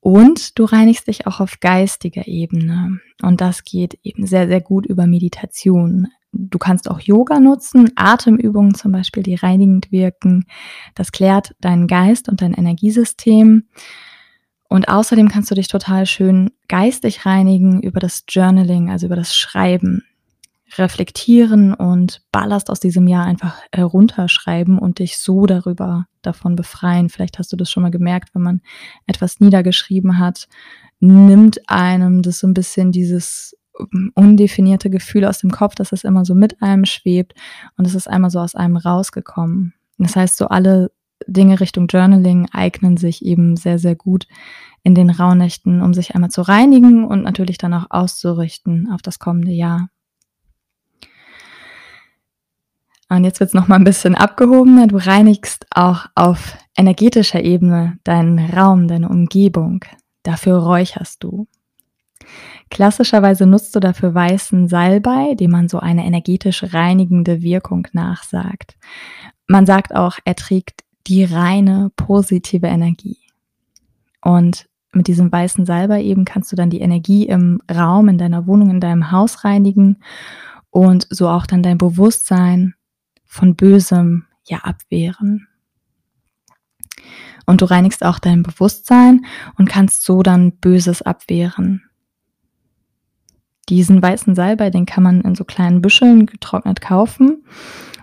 Und 0.00 0.58
du 0.58 0.64
reinigst 0.64 1.06
dich 1.06 1.26
auch 1.26 1.40
auf 1.40 1.60
geistiger 1.60 2.26
Ebene. 2.26 3.00
Und 3.22 3.40
das 3.40 3.64
geht 3.64 3.98
eben 4.02 4.26
sehr, 4.26 4.48
sehr 4.48 4.60
gut 4.60 4.86
über 4.86 5.06
Meditation. 5.06 6.08
Du 6.32 6.58
kannst 6.58 6.90
auch 6.90 7.00
Yoga 7.00 7.38
nutzen, 7.38 7.90
Atemübungen 7.96 8.74
zum 8.74 8.92
Beispiel, 8.92 9.22
die 9.22 9.34
reinigend 9.34 9.92
wirken. 9.92 10.46
Das 10.94 11.12
klärt 11.12 11.54
deinen 11.60 11.86
Geist 11.86 12.28
und 12.28 12.40
dein 12.40 12.54
Energiesystem. 12.54 13.64
Und 14.70 14.88
außerdem 14.88 15.28
kannst 15.28 15.50
du 15.50 15.56
dich 15.56 15.66
total 15.66 16.06
schön 16.06 16.52
geistig 16.68 17.26
reinigen 17.26 17.82
über 17.82 17.98
das 17.98 18.22
Journaling, 18.28 18.88
also 18.88 19.06
über 19.06 19.16
das 19.16 19.36
Schreiben. 19.36 20.04
Reflektieren 20.78 21.74
und 21.74 22.22
Ballast 22.30 22.70
aus 22.70 22.78
diesem 22.78 23.08
Jahr 23.08 23.26
einfach 23.26 23.60
herunterschreiben 23.72 24.78
und 24.78 25.00
dich 25.00 25.18
so 25.18 25.46
darüber 25.46 26.06
davon 26.22 26.54
befreien. 26.54 27.08
Vielleicht 27.08 27.40
hast 27.40 27.52
du 27.52 27.56
das 27.56 27.68
schon 27.68 27.82
mal 27.82 27.90
gemerkt, 27.90 28.32
wenn 28.32 28.42
man 28.42 28.60
etwas 29.08 29.40
niedergeschrieben 29.40 30.20
hat, 30.20 30.46
nimmt 31.00 31.68
einem 31.68 32.22
das 32.22 32.38
so 32.38 32.46
ein 32.46 32.54
bisschen 32.54 32.92
dieses 32.92 33.56
ähm, 33.76 34.12
undefinierte 34.14 34.88
Gefühl 34.88 35.24
aus 35.24 35.40
dem 35.40 35.50
Kopf, 35.50 35.74
dass 35.74 35.90
es 35.90 36.04
immer 36.04 36.24
so 36.24 36.36
mit 36.36 36.62
einem 36.62 36.84
schwebt 36.84 37.34
und 37.76 37.88
es 37.88 37.96
ist 37.96 38.08
einmal 38.08 38.30
so 38.30 38.38
aus 38.38 38.54
einem 38.54 38.76
rausgekommen. 38.76 39.74
Das 39.98 40.14
heißt, 40.14 40.36
so 40.36 40.46
alle 40.46 40.92
Dinge 41.26 41.60
Richtung 41.60 41.86
Journaling 41.86 42.48
eignen 42.52 42.96
sich 42.96 43.24
eben 43.24 43.56
sehr, 43.56 43.78
sehr 43.78 43.94
gut 43.94 44.26
in 44.82 44.94
den 44.94 45.10
Rauhnächten, 45.10 45.82
um 45.82 45.92
sich 45.92 46.14
einmal 46.14 46.30
zu 46.30 46.42
reinigen 46.42 47.04
und 47.04 47.22
natürlich 47.22 47.58
dann 47.58 47.74
auch 47.74 47.86
auszurichten 47.90 48.90
auf 48.90 49.02
das 49.02 49.18
kommende 49.18 49.52
Jahr. 49.52 49.90
Und 53.10 53.24
jetzt 53.24 53.40
wird 53.40 53.48
es 53.48 53.54
nochmal 53.54 53.78
ein 53.78 53.84
bisschen 53.84 54.14
abgehobener. 54.14 54.86
Du 54.86 54.96
reinigst 54.96 55.66
auch 55.74 56.06
auf 56.14 56.56
energetischer 56.76 57.42
Ebene 57.42 57.98
deinen 58.04 58.38
Raum, 58.38 58.86
deine 58.86 59.08
Umgebung. 59.08 59.84
Dafür 60.22 60.58
räucherst 60.58 61.22
du. 61.24 61.48
Klassischerweise 62.70 63.46
nutzt 63.46 63.74
du 63.74 63.80
dafür 63.80 64.14
weißen 64.14 64.68
Salbei, 64.68 65.34
dem 65.34 65.50
man 65.50 65.68
so 65.68 65.80
eine 65.80 66.06
energetisch 66.06 66.72
reinigende 66.72 67.42
Wirkung 67.42 67.88
nachsagt. 67.92 68.76
Man 69.48 69.66
sagt 69.66 69.94
auch, 69.94 70.18
er 70.24 70.36
trägt 70.36 70.84
die 71.06 71.24
reine 71.24 71.90
positive 71.96 72.66
Energie. 72.66 73.18
Und 74.22 74.68
mit 74.92 75.06
diesem 75.06 75.30
weißen 75.30 75.66
Salbei 75.66 76.02
eben 76.02 76.24
kannst 76.24 76.50
du 76.50 76.56
dann 76.56 76.70
die 76.70 76.80
Energie 76.80 77.26
im 77.26 77.62
Raum, 77.70 78.08
in 78.08 78.18
deiner 78.18 78.46
Wohnung, 78.46 78.70
in 78.70 78.80
deinem 78.80 79.10
Haus 79.10 79.44
reinigen 79.44 79.98
und 80.70 81.06
so 81.10 81.28
auch 81.28 81.46
dann 81.46 81.62
dein 81.62 81.78
Bewusstsein 81.78 82.74
von 83.24 83.54
Bösem 83.54 84.24
ja 84.44 84.58
abwehren. 84.58 85.46
Und 87.46 87.62
du 87.62 87.64
reinigst 87.64 88.04
auch 88.04 88.18
dein 88.18 88.42
Bewusstsein 88.42 89.24
und 89.56 89.68
kannst 89.68 90.04
so 90.04 90.22
dann 90.22 90.52
Böses 90.52 91.02
abwehren. 91.02 91.82
Diesen 93.68 94.02
weißen 94.02 94.34
Salbei, 94.34 94.70
den 94.70 94.86
kann 94.86 95.04
man 95.04 95.20
in 95.20 95.34
so 95.34 95.44
kleinen 95.44 95.80
Büscheln 95.80 96.26
getrocknet 96.26 96.80
kaufen. 96.80 97.44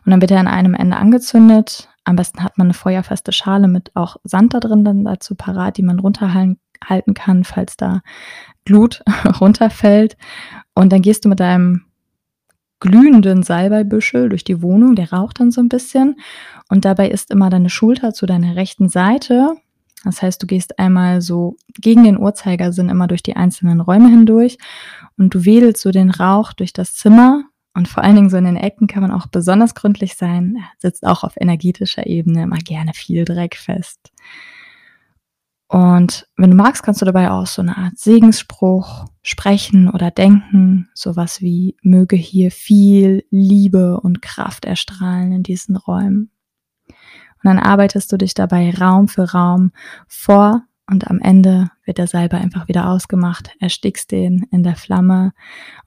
Und 0.05 0.11
dann 0.11 0.21
wird 0.21 0.31
er 0.31 0.39
an 0.39 0.47
einem 0.47 0.73
Ende 0.73 0.95
angezündet. 0.95 1.89
Am 2.07 2.15
besten 2.15 2.41
hat 2.41 2.57
man 2.57 2.67
eine 2.67 2.73
feuerfeste 2.73 3.33
Schale 3.33 3.67
mit 3.67 3.93
auch 3.93 4.15
Sand 4.23 4.53
da 4.53 4.61
drin 4.61 4.85
dann 4.85 5.03
dazu 5.03 5.35
parat, 5.35 5.75
die 5.75 5.83
man 5.83 5.99
runterhalten 5.99 6.57
kann, 7.13 7.43
falls 7.43 7.75
da 7.75 7.99
Glut 8.63 9.03
runterfällt. 9.41 10.15
Und 10.73 10.93
dann 10.93 11.01
gehst 11.01 11.25
du 11.25 11.29
mit 11.29 11.41
deinem 11.41 11.83
glühenden 12.79 13.43
Salbeibüschel 13.43 14.29
durch 14.29 14.45
die 14.45 14.61
Wohnung, 14.61 14.95
der 14.95 15.11
raucht 15.11 15.41
dann 15.41 15.51
so 15.51 15.59
ein 15.59 15.67
bisschen. 15.67 16.15
Und 16.69 16.85
dabei 16.85 17.09
ist 17.09 17.29
immer 17.29 17.49
deine 17.49 17.69
Schulter 17.69 18.13
zu 18.13 18.25
deiner 18.25 18.55
rechten 18.55 18.87
Seite. 18.87 19.57
Das 20.05 20.21
heißt, 20.21 20.41
du 20.41 20.47
gehst 20.47 20.79
einmal 20.79 21.19
so 21.19 21.57
gegen 21.73 22.05
den 22.05 22.17
Uhrzeigersinn 22.17 22.87
immer 22.87 23.07
durch 23.07 23.21
die 23.21 23.35
einzelnen 23.35 23.81
Räume 23.81 24.07
hindurch 24.07 24.57
und 25.17 25.33
du 25.33 25.43
wedelst 25.43 25.81
so 25.81 25.91
den 25.91 26.09
Rauch 26.09 26.53
durch 26.53 26.71
das 26.71 26.95
Zimmer 26.95 27.43
und 27.77 27.87
vor 27.87 28.03
allen 28.03 28.15
Dingen 28.15 28.31
so 28.31 28.37
in 28.37 28.45
den 28.45 28.57
Ecken 28.57 28.87
kann 28.87 29.03
man 29.03 29.11
auch 29.11 29.27
besonders 29.27 29.75
gründlich 29.75 30.15
sein. 30.15 30.55
Er 30.57 30.63
sitzt 30.79 31.05
auch 31.05 31.23
auf 31.23 31.33
energetischer 31.39 32.07
Ebene 32.07 32.41
immer 32.41 32.57
gerne 32.57 32.93
viel 32.95 33.23
Dreck 33.23 33.55
fest. 33.55 34.11
Und 35.67 36.27
wenn 36.37 36.49
du 36.49 36.57
magst, 36.57 36.81
kannst 36.81 37.01
du 37.01 37.05
dabei 37.05 37.29
auch 37.29 37.45
so 37.45 37.61
eine 37.61 37.77
Art 37.77 37.99
Segensspruch 37.99 39.05
sprechen 39.21 39.91
oder 39.91 40.09
denken. 40.09 40.89
Sowas 40.95 41.39
wie, 41.41 41.77
möge 41.83 42.15
hier 42.15 42.49
viel 42.49 43.25
Liebe 43.29 43.99
und 43.99 44.23
Kraft 44.23 44.65
erstrahlen 44.65 45.31
in 45.31 45.43
diesen 45.43 45.75
Räumen. 45.75 46.31
Und 46.87 47.43
dann 47.43 47.59
arbeitest 47.59 48.11
du 48.11 48.17
dich 48.17 48.33
dabei 48.33 48.73
Raum 48.73 49.07
für 49.07 49.33
Raum 49.33 49.71
vor 50.07 50.63
und 50.89 51.07
am 51.11 51.19
Ende 51.19 51.69
wird 51.87 51.97
der 51.97 52.07
Salbe 52.07 52.37
einfach 52.37 52.67
wieder 52.67 52.89
ausgemacht, 52.89 53.51
erstickst 53.59 54.11
den 54.11 54.45
in 54.51 54.63
der 54.63 54.75
Flamme 54.75 55.33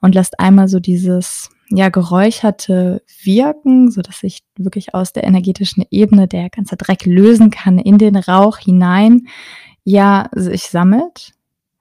und 0.01 0.15
lässt 0.15 0.39
einmal 0.39 0.67
so 0.67 0.79
dieses 0.79 1.49
ja 1.69 1.89
geräucherte 1.89 3.01
wirken, 3.23 3.91
so 3.91 4.01
dass 4.01 4.19
sich 4.19 4.43
wirklich 4.57 4.93
aus 4.93 5.13
der 5.13 5.23
energetischen 5.23 5.85
Ebene 5.89 6.27
der 6.27 6.49
ganze 6.49 6.75
Dreck 6.75 7.05
lösen 7.05 7.49
kann 7.49 7.77
in 7.77 7.97
den 7.97 8.17
Rauch 8.17 8.57
hinein, 8.57 9.27
ja 9.83 10.29
sich 10.33 10.63
sammelt 10.63 11.33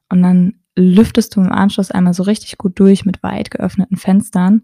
und 0.09 0.23
dann 0.23 0.60
lüftest 0.77 1.35
du 1.37 1.41
im 1.41 1.53
Anschluss 1.53 1.91
einmal 1.91 2.15
so 2.15 2.23
richtig 2.23 2.57
gut 2.59 2.79
durch 2.79 3.05
mit 3.05 3.23
weit 3.23 3.51
geöffneten 3.51 3.97
Fenstern, 3.97 4.63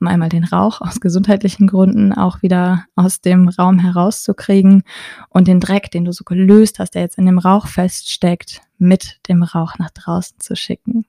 um 0.00 0.06
einmal 0.06 0.28
den 0.28 0.44
Rauch 0.44 0.80
aus 0.80 1.00
gesundheitlichen 1.00 1.66
Gründen 1.66 2.12
auch 2.12 2.42
wieder 2.42 2.84
aus 2.96 3.20
dem 3.20 3.48
Raum 3.48 3.78
herauszukriegen 3.78 4.82
und 5.28 5.48
den 5.48 5.60
Dreck, 5.60 5.90
den 5.90 6.04
du 6.04 6.12
so 6.12 6.24
gelöst 6.24 6.78
hast, 6.78 6.94
der 6.94 7.02
jetzt 7.02 7.18
in 7.18 7.26
dem 7.26 7.38
Rauch 7.38 7.66
feststeckt, 7.66 8.62
mit 8.78 9.18
dem 9.28 9.42
Rauch 9.42 9.78
nach 9.78 9.90
draußen 9.90 10.38
zu 10.40 10.54
schicken 10.56 11.04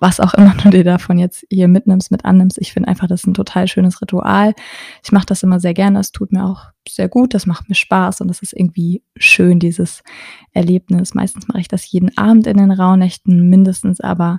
was 0.00 0.20
auch 0.20 0.34
immer 0.34 0.54
du 0.62 0.70
dir 0.70 0.84
davon 0.84 1.18
jetzt 1.18 1.46
hier 1.50 1.68
mitnimmst, 1.68 2.10
mit 2.10 2.24
annimmst. 2.24 2.58
Ich 2.58 2.72
finde 2.72 2.88
einfach, 2.88 3.06
das 3.06 3.20
ist 3.20 3.26
ein 3.26 3.34
total 3.34 3.68
schönes 3.68 4.00
Ritual. 4.00 4.54
Ich 5.04 5.12
mache 5.12 5.26
das 5.26 5.42
immer 5.42 5.60
sehr 5.60 5.74
gerne. 5.74 6.00
Es 6.00 6.12
tut 6.12 6.32
mir 6.32 6.44
auch 6.44 6.66
sehr 6.88 7.08
gut. 7.08 7.34
Das 7.34 7.46
macht 7.46 7.68
mir 7.68 7.74
Spaß 7.74 8.20
und 8.20 8.28
das 8.28 8.42
ist 8.42 8.52
irgendwie 8.52 9.02
schön, 9.16 9.58
dieses 9.58 10.02
Erlebnis. 10.52 11.14
Meistens 11.14 11.48
mache 11.48 11.60
ich 11.60 11.68
das 11.68 11.90
jeden 11.90 12.16
Abend 12.16 12.46
in 12.46 12.56
den 12.56 12.70
Rauhnächten, 12.70 13.48
mindestens 13.48 14.00
aber 14.00 14.38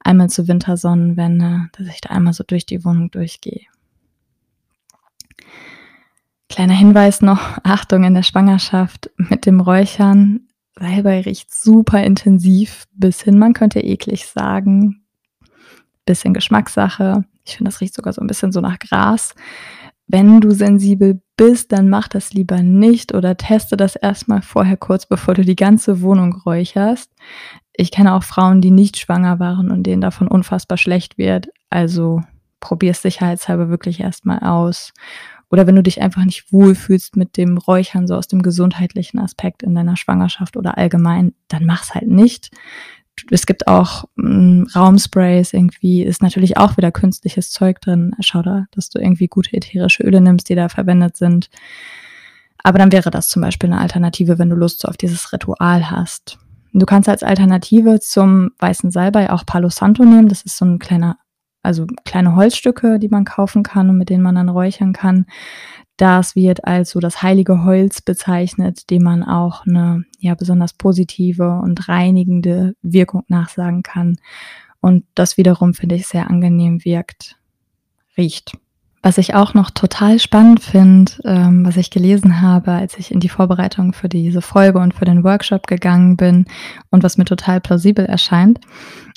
einmal 0.00 0.30
zur 0.30 0.48
Wintersonnenwende, 0.48 1.68
dass 1.72 1.86
ich 1.86 2.00
da 2.00 2.10
einmal 2.10 2.32
so 2.32 2.44
durch 2.46 2.66
die 2.66 2.84
Wohnung 2.84 3.10
durchgehe. 3.10 3.62
Kleiner 6.48 6.74
Hinweis 6.74 7.20
noch, 7.20 7.58
Achtung 7.64 8.04
in 8.04 8.14
der 8.14 8.22
Schwangerschaft 8.22 9.10
mit 9.16 9.46
dem 9.46 9.60
Räuchern. 9.60 10.48
Salbei 10.78 11.20
riecht 11.20 11.54
super 11.54 12.02
intensiv 12.02 12.84
bis 12.92 13.22
hin, 13.22 13.38
man 13.38 13.52
könnte 13.52 13.80
eklig 13.80 14.26
sagen. 14.26 15.04
Bisschen 16.04 16.34
Geschmackssache. 16.34 17.24
Ich 17.44 17.56
finde, 17.56 17.70
das 17.70 17.80
riecht 17.80 17.94
sogar 17.94 18.12
so 18.12 18.20
ein 18.20 18.26
bisschen 18.26 18.52
so 18.52 18.60
nach 18.60 18.78
Gras. 18.78 19.34
Wenn 20.06 20.40
du 20.40 20.50
sensibel 20.50 21.22
bist, 21.36 21.72
dann 21.72 21.88
mach 21.88 22.08
das 22.08 22.32
lieber 22.32 22.62
nicht 22.62 23.14
oder 23.14 23.36
teste 23.36 23.76
das 23.76 23.96
erstmal 23.96 24.42
vorher 24.42 24.76
kurz, 24.76 25.06
bevor 25.06 25.34
du 25.34 25.42
die 25.42 25.56
ganze 25.56 26.02
Wohnung 26.02 26.34
räucherst. 26.44 27.10
Ich 27.72 27.90
kenne 27.90 28.14
auch 28.14 28.22
Frauen, 28.22 28.60
die 28.60 28.70
nicht 28.70 28.98
schwanger 28.98 29.38
waren 29.38 29.70
und 29.70 29.84
denen 29.84 30.02
davon 30.02 30.28
unfassbar 30.28 30.76
schlecht 30.76 31.16
wird. 31.16 31.48
Also 31.70 32.20
probier 32.60 32.92
es 32.92 33.02
sicherheitshalber 33.02 33.68
wirklich 33.68 34.00
erstmal 34.00 34.40
aus. 34.40 34.92
Oder 35.50 35.66
wenn 35.66 35.76
du 35.76 35.82
dich 35.82 36.00
einfach 36.00 36.24
nicht 36.24 36.52
wohlfühlst 36.52 37.16
mit 37.16 37.36
dem 37.36 37.58
Räuchern, 37.58 38.06
so 38.06 38.14
aus 38.14 38.28
dem 38.28 38.42
gesundheitlichen 38.42 39.18
Aspekt 39.18 39.62
in 39.62 39.74
deiner 39.74 39.96
Schwangerschaft 39.96 40.56
oder 40.56 40.78
allgemein, 40.78 41.34
dann 41.48 41.64
mach's 41.64 41.94
halt 41.94 42.08
nicht. 42.08 42.50
Es 43.30 43.46
gibt 43.46 43.68
auch 43.68 44.04
ähm, 44.18 44.66
Raumsprays, 44.74 45.52
irgendwie 45.52 46.02
ist 46.02 46.22
natürlich 46.22 46.56
auch 46.56 46.76
wieder 46.76 46.90
künstliches 46.90 47.50
Zeug 47.50 47.80
drin. 47.80 48.12
Schau 48.20 48.42
da, 48.42 48.66
dass 48.72 48.90
du 48.90 48.98
irgendwie 48.98 49.28
gute 49.28 49.52
ätherische 49.52 50.02
Öle 50.02 50.20
nimmst, 50.20 50.48
die 50.48 50.56
da 50.56 50.68
verwendet 50.68 51.16
sind. 51.16 51.48
Aber 52.58 52.78
dann 52.78 52.92
wäre 52.92 53.10
das 53.10 53.28
zum 53.28 53.42
Beispiel 53.42 53.70
eine 53.70 53.80
Alternative, 53.80 54.38
wenn 54.38 54.50
du 54.50 54.56
Lust 54.56 54.88
auf 54.88 54.96
dieses 54.96 55.32
Ritual 55.32 55.90
hast. 55.90 56.38
Du 56.72 56.86
kannst 56.86 57.08
als 57.08 57.22
Alternative 57.22 58.00
zum 58.00 58.50
weißen 58.58 58.90
Salbei 58.90 59.30
auch 59.30 59.46
Palo 59.46 59.68
Santo 59.68 60.04
nehmen. 60.04 60.28
Das 60.28 60.42
ist 60.42 60.56
so 60.56 60.64
ein 60.64 60.80
kleiner 60.80 61.18
also 61.64 61.86
kleine 62.04 62.36
Holzstücke, 62.36 62.98
die 62.98 63.08
man 63.08 63.24
kaufen 63.24 63.62
kann 63.62 63.90
und 63.90 63.98
mit 63.98 64.10
denen 64.10 64.22
man 64.22 64.34
dann 64.34 64.48
räuchern 64.48 64.92
kann. 64.92 65.26
Das 65.96 66.34
wird 66.34 66.64
als 66.64 66.90
so 66.90 67.00
das 67.00 67.22
heilige 67.22 67.64
Holz 67.64 68.02
bezeichnet, 68.02 68.90
dem 68.90 69.02
man 69.04 69.22
auch 69.22 69.64
eine 69.66 70.04
ja 70.18 70.34
besonders 70.34 70.72
positive 70.72 71.60
und 71.62 71.88
reinigende 71.88 72.74
Wirkung 72.82 73.22
nachsagen 73.28 73.82
kann. 73.82 74.16
Und 74.80 75.04
das 75.14 75.36
wiederum 75.36 75.72
finde 75.72 75.94
ich 75.94 76.06
sehr 76.06 76.28
angenehm 76.28 76.84
wirkt, 76.84 77.36
riecht. 78.18 78.52
Was 79.04 79.18
ich 79.18 79.34
auch 79.34 79.52
noch 79.52 79.70
total 79.70 80.18
spannend 80.18 80.60
finde, 80.60 81.12
ähm, 81.24 81.66
was 81.66 81.76
ich 81.76 81.90
gelesen 81.90 82.40
habe, 82.40 82.72
als 82.72 82.98
ich 82.98 83.10
in 83.12 83.20
die 83.20 83.28
Vorbereitung 83.28 83.92
für 83.92 84.08
diese 84.08 84.40
Folge 84.40 84.78
und 84.78 84.94
für 84.94 85.04
den 85.04 85.22
Workshop 85.22 85.66
gegangen 85.66 86.16
bin 86.16 86.46
und 86.90 87.02
was 87.02 87.18
mir 87.18 87.26
total 87.26 87.60
plausibel 87.60 88.06
erscheint, 88.06 88.60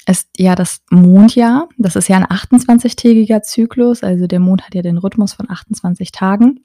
ist 0.07 0.29
ja 0.37 0.55
das 0.55 0.81
Mondjahr. 0.89 1.67
Das 1.77 1.95
ist 1.95 2.07
ja 2.07 2.17
ein 2.17 2.25
28-tägiger 2.25 3.41
Zyklus. 3.41 4.03
Also 4.03 4.25
der 4.27 4.39
Mond 4.39 4.63
hat 4.63 4.73
ja 4.73 4.81
den 4.81 4.97
Rhythmus 4.97 5.33
von 5.33 5.49
28 5.49 6.11
Tagen, 6.11 6.61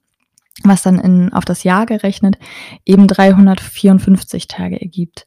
was 0.62 0.82
dann 0.82 0.99
in, 0.99 1.32
auf 1.32 1.44
das 1.44 1.64
Jahr 1.64 1.87
gerechnet 1.87 2.38
eben 2.87 3.08
354 3.08 4.46
Tage 4.46 4.80
ergibt. 4.80 5.26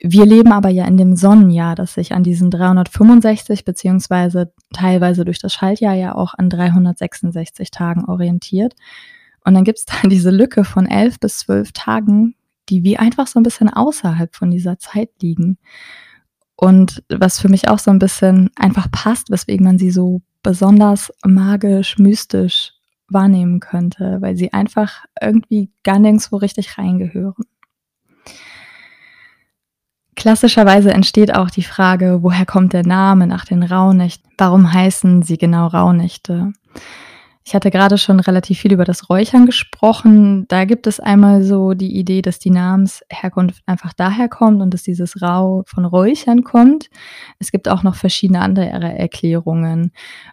wir 0.00 0.24
leben 0.24 0.52
aber 0.52 0.68
ja 0.68 0.84
in 0.84 0.96
dem 0.96 1.16
Sonnenjahr, 1.16 1.74
das 1.74 1.94
sich 1.94 2.12
an 2.12 2.22
diesen 2.22 2.52
365 2.52 3.64
beziehungsweise 3.64 4.52
teilweise 4.72 5.24
durch 5.24 5.40
das 5.40 5.52
Schaltjahr 5.52 5.94
ja 5.94 6.14
auch 6.14 6.34
an 6.34 6.50
366 6.50 7.72
Tagen 7.72 8.04
orientiert. 8.04 8.74
Und 9.44 9.54
dann 9.54 9.64
gibt 9.64 9.78
es 9.78 9.84
da 9.86 10.08
diese 10.08 10.30
Lücke 10.30 10.62
von 10.62 10.86
elf 10.86 11.18
bis 11.18 11.40
zwölf 11.40 11.72
Tagen, 11.72 12.36
die 12.68 12.84
wie 12.84 12.98
einfach 12.98 13.26
so 13.26 13.40
ein 13.40 13.42
bisschen 13.42 13.68
außerhalb 13.68 14.36
von 14.36 14.52
dieser 14.52 14.78
Zeit 14.78 15.10
liegen. 15.20 15.58
Und 16.60 17.04
was 17.08 17.38
für 17.38 17.48
mich 17.48 17.68
auch 17.68 17.78
so 17.78 17.92
ein 17.92 18.00
bisschen 18.00 18.50
einfach 18.56 18.90
passt, 18.90 19.30
weswegen 19.30 19.64
man 19.64 19.78
sie 19.78 19.92
so 19.92 20.22
besonders 20.42 21.12
magisch, 21.24 21.98
mystisch 21.98 22.72
wahrnehmen 23.08 23.60
könnte, 23.60 24.18
weil 24.20 24.36
sie 24.36 24.52
einfach 24.52 25.04
irgendwie 25.22 25.70
gar 25.84 26.00
nirgendwo 26.00 26.36
richtig 26.36 26.76
reingehören. 26.76 27.44
Klassischerweise 30.16 30.92
entsteht 30.92 31.32
auch 31.32 31.48
die 31.48 31.62
Frage, 31.62 32.24
woher 32.24 32.44
kommt 32.44 32.72
der 32.72 32.84
Name 32.84 33.28
nach 33.28 33.44
den 33.44 33.62
Rauhnächten? 33.62 34.28
Warum 34.36 34.72
heißen 34.72 35.22
sie 35.22 35.38
genau 35.38 35.68
Rauhnächte? 35.68 36.52
Ich 37.48 37.54
hatte 37.54 37.70
gerade 37.70 37.96
schon 37.96 38.20
relativ 38.20 38.58
viel 38.58 38.74
über 38.74 38.84
das 38.84 39.08
Räuchern 39.08 39.46
gesprochen. 39.46 40.46
Da 40.48 40.66
gibt 40.66 40.86
es 40.86 41.00
einmal 41.00 41.42
so 41.42 41.72
die 41.72 41.96
Idee, 41.96 42.20
dass 42.20 42.38
die 42.38 42.50
Namensherkunft 42.50 43.62
einfach 43.64 43.94
daher 43.94 44.28
kommt 44.28 44.60
und 44.60 44.74
dass 44.74 44.82
dieses 44.82 45.22
Rau 45.22 45.62
von 45.66 45.86
Räuchern 45.86 46.44
kommt. 46.44 46.90
Es 47.38 47.50
gibt 47.50 47.66
auch 47.70 47.82
noch 47.82 47.94
verschiedene 47.94 48.40
andere 48.42 48.66
Erklärungen. 48.66 49.92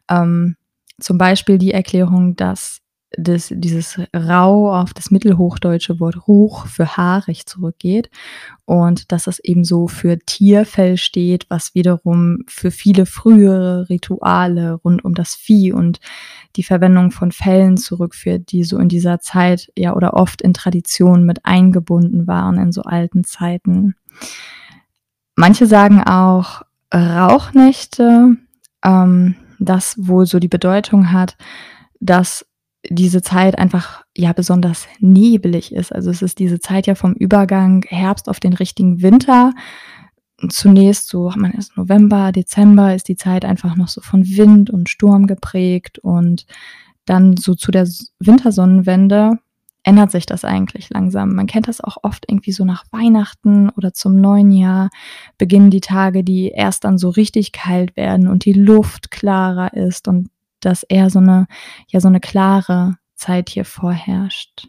Ähm, 0.09 0.57
zum 0.99 1.17
Beispiel 1.17 1.57
die 1.57 1.71
Erklärung, 1.71 2.35
dass 2.35 2.81
das, 3.17 3.51
dieses 3.51 3.99
Rau 4.15 4.73
auf 4.73 4.93
das 4.93 5.11
mittelhochdeutsche 5.11 5.99
Wort 5.99 6.27
Ruch 6.27 6.67
für 6.67 6.97
haarig 6.97 7.45
zurückgeht 7.45 8.09
und 8.65 9.11
dass 9.11 9.27
es 9.27 9.39
eben 9.39 9.63
so 9.63 9.87
für 9.87 10.17
Tierfell 10.19 10.97
steht, 10.97 11.45
was 11.49 11.75
wiederum 11.75 12.39
für 12.47 12.71
viele 12.71 13.05
frühere 13.05 13.89
Rituale 13.89 14.73
rund 14.73 15.05
um 15.05 15.13
das 15.13 15.35
Vieh 15.35 15.71
und 15.71 15.99
die 16.55 16.63
Verwendung 16.63 17.11
von 17.11 17.31
Fellen 17.31 17.77
zurückführt, 17.77 18.51
die 18.51 18.63
so 18.63 18.77
in 18.77 18.89
dieser 18.89 19.19
Zeit 19.19 19.71
ja 19.77 19.95
oder 19.95 20.13
oft 20.13 20.41
in 20.41 20.53
Traditionen 20.53 21.25
mit 21.25 21.45
eingebunden 21.45 22.27
waren 22.27 22.57
in 22.57 22.71
so 22.71 22.81
alten 22.81 23.23
Zeiten. 23.23 23.95
Manche 25.35 25.67
sagen 25.67 26.01
auch 26.01 26.61
Rauchnächte, 26.93 28.37
ähm, 28.83 29.35
das 29.59 29.95
wohl 29.97 30.25
so 30.25 30.39
die 30.39 30.47
Bedeutung 30.47 31.11
hat, 31.11 31.37
dass 31.99 32.45
diese 32.89 33.21
Zeit 33.21 33.57
einfach 33.57 34.03
ja 34.15 34.33
besonders 34.33 34.87
nebelig 34.99 35.73
ist. 35.73 35.93
Also 35.93 36.09
es 36.09 36.21
ist 36.21 36.39
diese 36.39 36.59
Zeit 36.59 36.87
ja 36.87 36.95
vom 36.95 37.13
Übergang 37.13 37.83
Herbst 37.87 38.29
auf 38.29 38.39
den 38.39 38.53
richtigen 38.53 39.01
Winter. 39.01 39.53
Zunächst 40.49 41.07
so, 41.07 41.31
man 41.35 41.51
ist 41.51 41.77
November, 41.77 42.31
Dezember 42.31 42.93
ist 42.93 43.07
die 43.07 43.15
Zeit 43.15 43.45
einfach 43.45 43.75
noch 43.75 43.87
so 43.87 44.01
von 44.01 44.25
Wind 44.25 44.69
und 44.69 44.89
Sturm 44.89 45.27
geprägt 45.27 45.99
und 45.99 46.45
dann 47.05 47.37
so 47.37 47.55
zu 47.55 47.71
der 47.71 47.87
Wintersonnenwende 48.19 49.39
ändert 49.83 50.11
sich 50.11 50.25
das 50.25 50.43
eigentlich 50.43 50.89
langsam. 50.89 51.35
Man 51.35 51.45
kennt 51.45 51.67
das 51.67 51.79
auch 51.79 51.97
oft 52.01 52.25
irgendwie 52.27 52.51
so 52.51 52.65
nach 52.65 52.83
Weihnachten 52.91 53.69
oder 53.69 53.93
zum 53.93 54.19
neuen 54.19 54.51
Jahr 54.51 54.89
beginnen 55.37 55.69
die 55.69 55.81
Tage, 55.81 56.23
die 56.23 56.49
erst 56.49 56.83
dann 56.83 56.97
so 56.97 57.09
richtig 57.09 57.51
kalt 57.51 57.95
werden 57.95 58.27
und 58.27 58.45
die 58.45 58.53
Luft 58.53 59.11
klarer 59.11 59.73
ist 59.73 60.07
und 60.07 60.29
dass 60.65 60.83
eher 60.83 61.09
so 61.09 61.19
eine, 61.19 61.47
ja, 61.87 61.99
so 61.99 62.07
eine 62.07 62.19
klare 62.19 62.97
Zeit 63.15 63.49
hier 63.49 63.65
vorherrscht. 63.65 64.67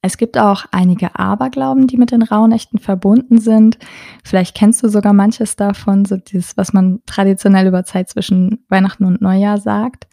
Es 0.00 0.16
gibt 0.16 0.38
auch 0.38 0.64
einige 0.70 1.18
Aberglauben, 1.18 1.88
die 1.88 1.96
mit 1.96 2.12
den 2.12 2.22
Rauhnächten 2.22 2.78
verbunden 2.78 3.40
sind. 3.40 3.78
Vielleicht 4.24 4.56
kennst 4.56 4.82
du 4.82 4.88
sogar 4.88 5.12
manches 5.12 5.56
davon, 5.56 6.04
so 6.04 6.16
dieses, 6.16 6.56
was 6.56 6.72
man 6.72 7.00
traditionell 7.04 7.66
über 7.66 7.84
Zeit 7.84 8.08
zwischen 8.08 8.64
Weihnachten 8.68 9.04
und 9.04 9.20
Neujahr 9.20 9.58
sagt. 9.58 10.06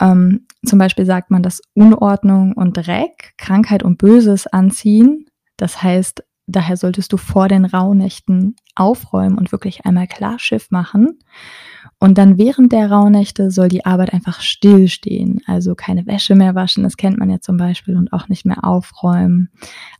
Ähm, 0.00 0.46
zum 0.64 0.78
Beispiel 0.78 1.04
sagt 1.04 1.30
man, 1.30 1.42
dass 1.42 1.60
Unordnung 1.74 2.54
und 2.54 2.74
Dreck, 2.74 3.34
Krankheit 3.36 3.82
und 3.82 3.98
Böses 3.98 4.46
anziehen. 4.46 5.26
Das 5.58 5.82
heißt, 5.82 6.24
daher 6.50 6.76
solltest 6.76 7.12
du 7.12 7.16
vor 7.16 7.48
den 7.48 7.64
Rauhnächten 7.64 8.56
aufräumen 8.74 9.38
und 9.38 9.52
wirklich 9.52 9.84
einmal 9.84 10.06
Klarschiff 10.06 10.70
machen. 10.70 11.18
Und 11.98 12.16
dann 12.16 12.38
während 12.38 12.72
der 12.72 12.90
Rauhnächte 12.90 13.50
soll 13.50 13.68
die 13.68 13.84
Arbeit 13.84 14.12
einfach 14.14 14.40
stillstehen. 14.40 15.42
Also 15.46 15.74
keine 15.74 16.06
Wäsche 16.06 16.34
mehr 16.34 16.54
waschen, 16.54 16.82
das 16.82 16.96
kennt 16.96 17.18
man 17.18 17.30
ja 17.30 17.40
zum 17.40 17.56
Beispiel, 17.56 17.96
und 17.96 18.12
auch 18.12 18.28
nicht 18.28 18.46
mehr 18.46 18.64
aufräumen. 18.64 19.50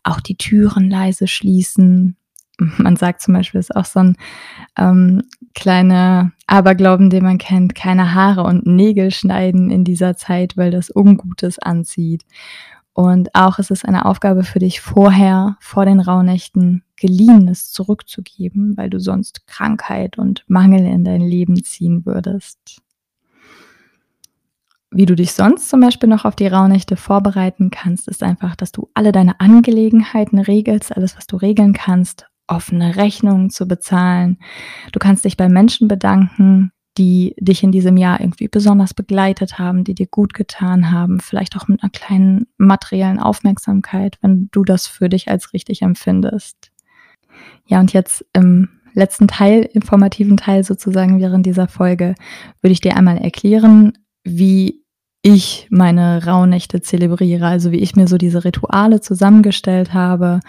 Auch 0.03 0.20
die 0.20 0.37
Türen 0.37 0.90
leise 0.90 1.27
schließen. 1.27 2.16
Man 2.79 2.96
sagt 2.96 3.22
zum 3.22 3.35
Beispiel, 3.35 3.61
ist 3.61 3.74
auch 3.74 3.85
so 3.85 4.01
ein 4.01 4.16
ähm, 4.79 5.22
kleiner 5.55 6.33
Aberglauben, 6.46 7.11
den 7.11 7.24
man 7.24 7.38
kennt, 7.38 7.74
keine 7.74 8.14
Haare 8.14 8.44
und 8.44 8.66
Nägel 8.66 9.11
schneiden 9.11 9.70
in 9.70 9.85
dieser 9.85 10.14
Zeit, 10.16 10.57
weil 10.57 10.70
das 10.70 10.94
Ungutes 10.94 11.59
anzieht. 11.59 12.24
Und 13.00 13.34
auch 13.34 13.58
ist 13.58 13.70
es 13.70 13.82
eine 13.82 14.04
Aufgabe 14.04 14.42
für 14.42 14.58
dich 14.58 14.82
vorher, 14.82 15.56
vor 15.58 15.86
den 15.86 16.00
Rauhnächten, 16.00 16.82
Geliehenes 16.96 17.72
zurückzugeben, 17.72 18.76
weil 18.76 18.90
du 18.90 19.00
sonst 19.00 19.46
Krankheit 19.46 20.18
und 20.18 20.44
Mangel 20.48 20.84
in 20.84 21.02
dein 21.02 21.22
Leben 21.22 21.64
ziehen 21.64 22.04
würdest. 22.04 22.82
Wie 24.90 25.06
du 25.06 25.16
dich 25.16 25.32
sonst 25.32 25.70
zum 25.70 25.80
Beispiel 25.80 26.10
noch 26.10 26.26
auf 26.26 26.36
die 26.36 26.46
Rauhnächte 26.46 26.96
vorbereiten 26.96 27.70
kannst, 27.70 28.06
ist 28.06 28.22
einfach, 28.22 28.54
dass 28.54 28.70
du 28.70 28.90
alle 28.92 29.12
deine 29.12 29.40
Angelegenheiten 29.40 30.38
regelst, 30.38 30.94
alles, 30.94 31.16
was 31.16 31.26
du 31.26 31.36
regeln 31.38 31.72
kannst, 31.72 32.26
offene 32.48 32.96
Rechnungen 32.96 33.48
zu 33.48 33.66
bezahlen. 33.66 34.36
Du 34.92 34.98
kannst 34.98 35.24
dich 35.24 35.38
bei 35.38 35.48
Menschen 35.48 35.88
bedanken, 35.88 36.70
die 37.00 37.34
dich 37.40 37.62
in 37.62 37.72
diesem 37.72 37.96
Jahr 37.96 38.20
irgendwie 38.20 38.46
besonders 38.46 38.92
begleitet 38.92 39.58
haben, 39.58 39.84
die 39.84 39.94
dir 39.94 40.06
gut 40.06 40.34
getan 40.34 40.92
haben, 40.92 41.18
vielleicht 41.18 41.56
auch 41.56 41.66
mit 41.66 41.82
einer 41.82 41.88
kleinen 41.88 42.46
materiellen 42.58 43.18
Aufmerksamkeit, 43.18 44.18
wenn 44.20 44.50
du 44.52 44.64
das 44.64 44.86
für 44.86 45.08
dich 45.08 45.30
als 45.30 45.54
richtig 45.54 45.80
empfindest. 45.80 46.70
Ja, 47.64 47.80
und 47.80 47.94
jetzt 47.94 48.26
im 48.34 48.68
letzten 48.92 49.28
Teil, 49.28 49.62
informativen 49.72 50.36
Teil 50.36 50.62
sozusagen 50.62 51.18
während 51.20 51.46
dieser 51.46 51.68
Folge, 51.68 52.14
würde 52.60 52.72
ich 52.72 52.82
dir 52.82 52.98
einmal 52.98 53.16
erklären, 53.16 53.94
wie 54.22 54.84
ich 55.22 55.68
meine 55.70 56.26
Rauhnächte 56.26 56.82
zelebriere, 56.82 57.46
also 57.46 57.72
wie 57.72 57.80
ich 57.80 57.96
mir 57.96 58.08
so 58.08 58.18
diese 58.18 58.44
Rituale 58.44 59.00
zusammengestellt 59.00 59.94
habe 59.94 60.40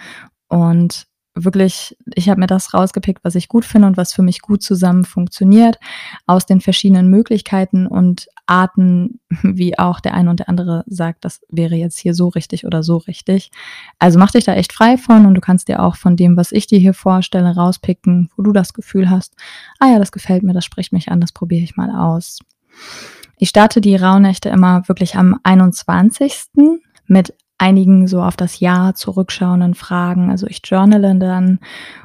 und 0.48 1.06
wirklich, 1.34 1.96
ich 2.14 2.28
habe 2.28 2.40
mir 2.40 2.46
das 2.46 2.74
rausgepickt, 2.74 3.24
was 3.24 3.34
ich 3.34 3.48
gut 3.48 3.64
finde 3.64 3.88
und 3.88 3.96
was 3.96 4.12
für 4.12 4.22
mich 4.22 4.40
gut 4.40 4.62
zusammen 4.62 5.04
funktioniert, 5.04 5.78
aus 6.26 6.44
den 6.44 6.60
verschiedenen 6.60 7.08
Möglichkeiten 7.08 7.86
und 7.86 8.26
Arten, 8.46 9.20
wie 9.42 9.78
auch 9.78 10.00
der 10.00 10.14
eine 10.14 10.30
und 10.30 10.40
der 10.40 10.48
andere 10.48 10.84
sagt, 10.86 11.24
das 11.24 11.40
wäre 11.48 11.74
jetzt 11.74 11.98
hier 11.98 12.14
so 12.14 12.28
richtig 12.28 12.66
oder 12.66 12.82
so 12.82 12.98
richtig. 12.98 13.50
Also 13.98 14.18
mach 14.18 14.30
dich 14.30 14.44
da 14.44 14.54
echt 14.54 14.72
frei 14.72 14.98
von 14.98 15.26
und 15.26 15.34
du 15.34 15.40
kannst 15.40 15.68
dir 15.68 15.82
auch 15.82 15.96
von 15.96 16.16
dem, 16.16 16.36
was 16.36 16.52
ich 16.52 16.66
dir 16.66 16.78
hier 16.78 16.94
vorstelle, 16.94 17.54
rauspicken, 17.54 18.30
wo 18.36 18.42
du 18.42 18.52
das 18.52 18.74
Gefühl 18.74 19.08
hast, 19.08 19.34
ah 19.78 19.88
ja, 19.88 19.98
das 19.98 20.12
gefällt 20.12 20.42
mir, 20.42 20.52
das 20.52 20.64
spricht 20.64 20.92
mich 20.92 21.10
an, 21.10 21.20
das 21.20 21.32
probiere 21.32 21.62
ich 21.62 21.76
mal 21.76 21.90
aus. 21.90 22.40
Ich 23.38 23.48
starte 23.48 23.80
die 23.80 23.96
Rauhnächte 23.96 24.50
immer 24.50 24.86
wirklich 24.86 25.16
am 25.16 25.40
21. 25.42 26.44
mit 27.06 27.34
einigen 27.62 28.08
so 28.08 28.20
auf 28.20 28.36
das 28.36 28.58
Jahr 28.58 28.96
zurückschauenden 28.96 29.74
Fragen. 29.74 30.30
Also 30.30 30.48
ich 30.48 30.60
journale 30.64 31.16
dann 31.16 31.60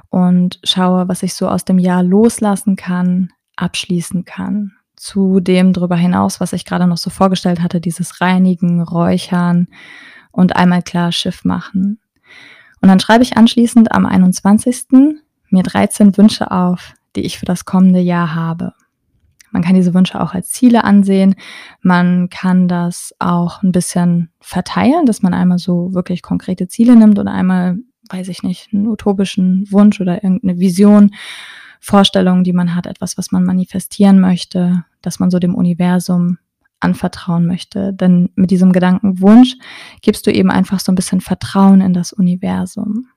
und 0.09 0.59
schaue, 0.63 1.07
was 1.07 1.23
ich 1.23 1.33
so 1.33 1.49
aus 1.49 1.65
dem 1.65 1.79
Jahr 1.79 2.03
loslassen 2.03 2.75
kann, 2.75 3.29
abschließen 3.55 4.23
kann. 4.23 4.73
Zu 4.95 5.39
dem 5.39 5.73
darüber 5.73 5.95
hinaus, 5.95 6.39
was 6.39 6.53
ich 6.53 6.63
gerade 6.63 6.85
noch 6.85 6.97
so 6.97 7.09
vorgestellt 7.09 7.61
hatte, 7.61 7.81
dieses 7.81 8.21
Reinigen, 8.21 8.83
Räuchern 8.83 9.67
und 10.31 10.55
einmal 10.55 10.83
klar 10.83 11.11
Schiff 11.11 11.43
machen. 11.43 11.99
Und 12.79 12.89
dann 12.89 12.99
schreibe 12.99 13.23
ich 13.23 13.35
anschließend 13.35 13.91
am 13.91 14.05
21. 14.05 14.85
mir 15.49 15.63
13 15.63 16.17
Wünsche 16.17 16.51
auf, 16.51 16.93
die 17.15 17.21
ich 17.21 17.39
für 17.39 17.45
das 17.47 17.65
kommende 17.65 17.99
Jahr 17.99 18.35
habe. 18.35 18.73
Man 19.57 19.63
kann 19.63 19.73
diese 19.73 19.95
Wünsche 19.95 20.21
auch 20.21 20.35
als 20.35 20.49
Ziele 20.49 20.83
ansehen. 20.83 21.33
Man 21.81 22.29
kann 22.29 22.67
das 22.67 23.15
auch 23.17 23.63
ein 23.63 23.71
bisschen 23.71 24.29
verteilen, 24.39 25.07
dass 25.07 25.23
man 25.23 25.33
einmal 25.33 25.57
so 25.57 25.95
wirklich 25.95 26.21
konkrete 26.21 26.67
Ziele 26.67 26.95
nimmt 26.95 27.17
oder 27.17 27.31
einmal, 27.31 27.79
weiß 28.11 28.27
ich 28.27 28.43
nicht, 28.43 28.71
einen 28.71 28.87
utopischen 28.87 29.65
Wunsch 29.71 29.99
oder 29.99 30.23
irgendeine 30.23 30.59
Vision, 30.59 31.09
Vorstellung, 31.79 32.43
die 32.43 32.53
man 32.53 32.75
hat, 32.75 32.85
etwas, 32.85 33.17
was 33.17 33.31
man 33.31 33.43
manifestieren 33.45 34.19
möchte, 34.19 34.83
dass 35.01 35.17
man 35.17 35.31
so 35.31 35.39
dem 35.39 35.55
Universum 35.55 36.37
anvertrauen 36.79 37.47
möchte. 37.47 37.93
Denn 37.93 38.29
mit 38.35 38.51
diesem 38.51 38.71
Gedankenwunsch 38.71 39.55
gibst 40.03 40.27
du 40.27 40.31
eben 40.31 40.51
einfach 40.51 40.79
so 40.79 40.91
ein 40.91 40.95
bisschen 40.95 41.19
Vertrauen 41.19 41.81
in 41.81 41.93
das 41.93 42.13
Universum 42.13 43.07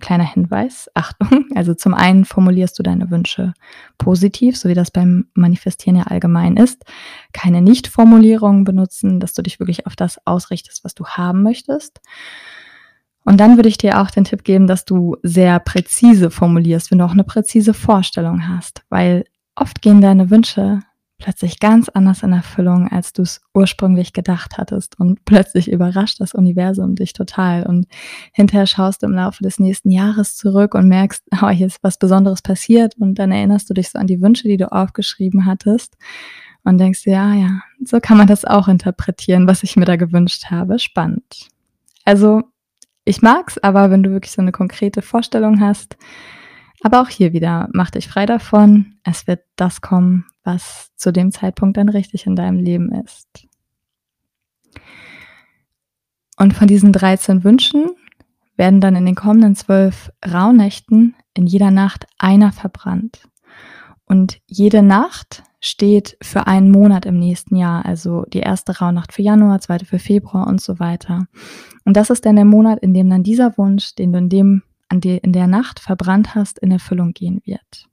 kleiner 0.00 0.24
Hinweis, 0.24 0.90
Achtung. 0.94 1.46
Also 1.54 1.74
zum 1.74 1.94
einen 1.94 2.24
formulierst 2.24 2.78
du 2.78 2.82
deine 2.82 3.10
Wünsche 3.10 3.52
positiv, 3.98 4.56
so 4.56 4.68
wie 4.68 4.74
das 4.74 4.90
beim 4.90 5.26
Manifestieren 5.34 5.96
ja 5.96 6.04
allgemein 6.04 6.56
ist. 6.56 6.84
Keine 7.32 7.60
Nicht-Formulierungen 7.60 8.64
benutzen, 8.64 9.20
dass 9.20 9.34
du 9.34 9.42
dich 9.42 9.60
wirklich 9.60 9.86
auf 9.86 9.96
das 9.96 10.24
ausrichtest, 10.26 10.84
was 10.84 10.94
du 10.94 11.04
haben 11.06 11.42
möchtest. 11.42 12.00
Und 13.24 13.38
dann 13.38 13.56
würde 13.56 13.68
ich 13.68 13.78
dir 13.78 14.00
auch 14.00 14.10
den 14.10 14.24
Tipp 14.24 14.44
geben, 14.44 14.66
dass 14.66 14.84
du 14.84 15.16
sehr 15.22 15.60
präzise 15.60 16.30
formulierst, 16.30 16.90
wenn 16.90 16.98
du 16.98 17.04
auch 17.04 17.12
eine 17.12 17.24
präzise 17.24 17.74
Vorstellung 17.74 18.48
hast, 18.48 18.82
weil 18.88 19.24
oft 19.54 19.82
gehen 19.82 20.00
deine 20.00 20.30
Wünsche 20.30 20.80
plötzlich 21.20 21.60
ganz 21.60 21.88
anders 21.88 22.22
in 22.22 22.32
Erfüllung, 22.32 22.88
als 22.88 23.12
du 23.12 23.22
es 23.22 23.40
ursprünglich 23.54 24.12
gedacht 24.12 24.58
hattest. 24.58 24.98
Und 24.98 25.24
plötzlich 25.24 25.70
überrascht 25.70 26.20
das 26.20 26.34
Universum 26.34 26.96
dich 26.96 27.12
total. 27.12 27.66
Und 27.66 27.86
hinterher 28.32 28.66
schaust 28.66 29.02
du 29.02 29.06
im 29.06 29.12
Laufe 29.12 29.42
des 29.42 29.60
nächsten 29.60 29.90
Jahres 29.90 30.36
zurück 30.36 30.74
und 30.74 30.88
merkst, 30.88 31.22
oh, 31.40 31.48
hier 31.48 31.66
ist 31.66 31.82
was 31.82 31.98
Besonderes 31.98 32.42
passiert. 32.42 32.96
Und 32.98 33.18
dann 33.20 33.30
erinnerst 33.30 33.70
du 33.70 33.74
dich 33.74 33.90
so 33.90 33.98
an 33.98 34.08
die 34.08 34.20
Wünsche, 34.20 34.48
die 34.48 34.56
du 34.56 34.72
aufgeschrieben 34.72 35.46
hattest. 35.46 35.96
Und 36.64 36.78
denkst, 36.78 37.06
ja, 37.06 37.32
ja, 37.34 37.60
so 37.84 38.00
kann 38.00 38.18
man 38.18 38.26
das 38.26 38.44
auch 38.44 38.68
interpretieren, 38.68 39.46
was 39.46 39.62
ich 39.62 39.76
mir 39.76 39.86
da 39.86 39.96
gewünscht 39.96 40.46
habe. 40.50 40.78
Spannend. 40.78 41.48
Also, 42.04 42.42
ich 43.04 43.22
mag's, 43.22 43.56
aber 43.58 43.90
wenn 43.90 44.02
du 44.02 44.10
wirklich 44.10 44.32
so 44.32 44.42
eine 44.42 44.52
konkrete 44.52 45.00
Vorstellung 45.00 45.60
hast, 45.60 45.96
aber 46.82 47.02
auch 47.02 47.08
hier 47.08 47.32
wieder, 47.32 47.68
mach 47.72 47.90
dich 47.90 48.08
frei 48.08 48.26
davon. 48.26 48.94
Es 49.04 49.26
wird 49.26 49.40
das 49.56 49.80
kommen, 49.80 50.26
was 50.54 50.90
zu 50.96 51.12
dem 51.12 51.32
Zeitpunkt 51.32 51.76
dann 51.76 51.88
richtig 51.88 52.26
in 52.26 52.36
deinem 52.36 52.58
Leben 52.58 52.92
ist. 52.92 53.46
Und 56.36 56.54
von 56.54 56.68
diesen 56.68 56.92
13 56.92 57.44
Wünschen 57.44 57.90
werden 58.56 58.80
dann 58.80 58.96
in 58.96 59.06
den 59.06 59.14
kommenden 59.14 59.54
zwölf 59.54 60.10
Rauhnächten 60.26 61.14
in 61.34 61.46
jeder 61.46 61.70
Nacht 61.70 62.06
einer 62.18 62.52
verbrannt. 62.52 63.28
Und 64.04 64.40
jede 64.46 64.82
Nacht 64.82 65.44
steht 65.60 66.16
für 66.22 66.46
einen 66.46 66.70
Monat 66.70 67.06
im 67.06 67.18
nächsten 67.18 67.56
Jahr. 67.56 67.84
Also 67.84 68.24
die 68.32 68.40
erste 68.40 68.78
Rauhnacht 68.78 69.12
für 69.12 69.22
Januar, 69.22 69.60
zweite 69.60 69.84
für 69.84 69.98
Februar 69.98 70.46
und 70.46 70.60
so 70.60 70.78
weiter. 70.78 71.26
Und 71.84 71.96
das 71.96 72.10
ist 72.10 72.24
dann 72.26 72.36
der 72.36 72.44
Monat, 72.44 72.80
in 72.80 72.94
dem 72.94 73.08
dann 73.08 73.22
dieser 73.22 73.56
Wunsch, 73.56 73.94
den 73.94 74.12
du 74.12 74.18
in 74.18 74.28
dem 74.28 74.62
an 74.88 75.00
die, 75.00 75.18
in 75.18 75.32
der 75.32 75.46
Nacht 75.46 75.78
verbrannt 75.78 76.34
hast, 76.34 76.58
in 76.58 76.72
Erfüllung 76.72 77.12
gehen 77.12 77.40
wird. 77.44 77.88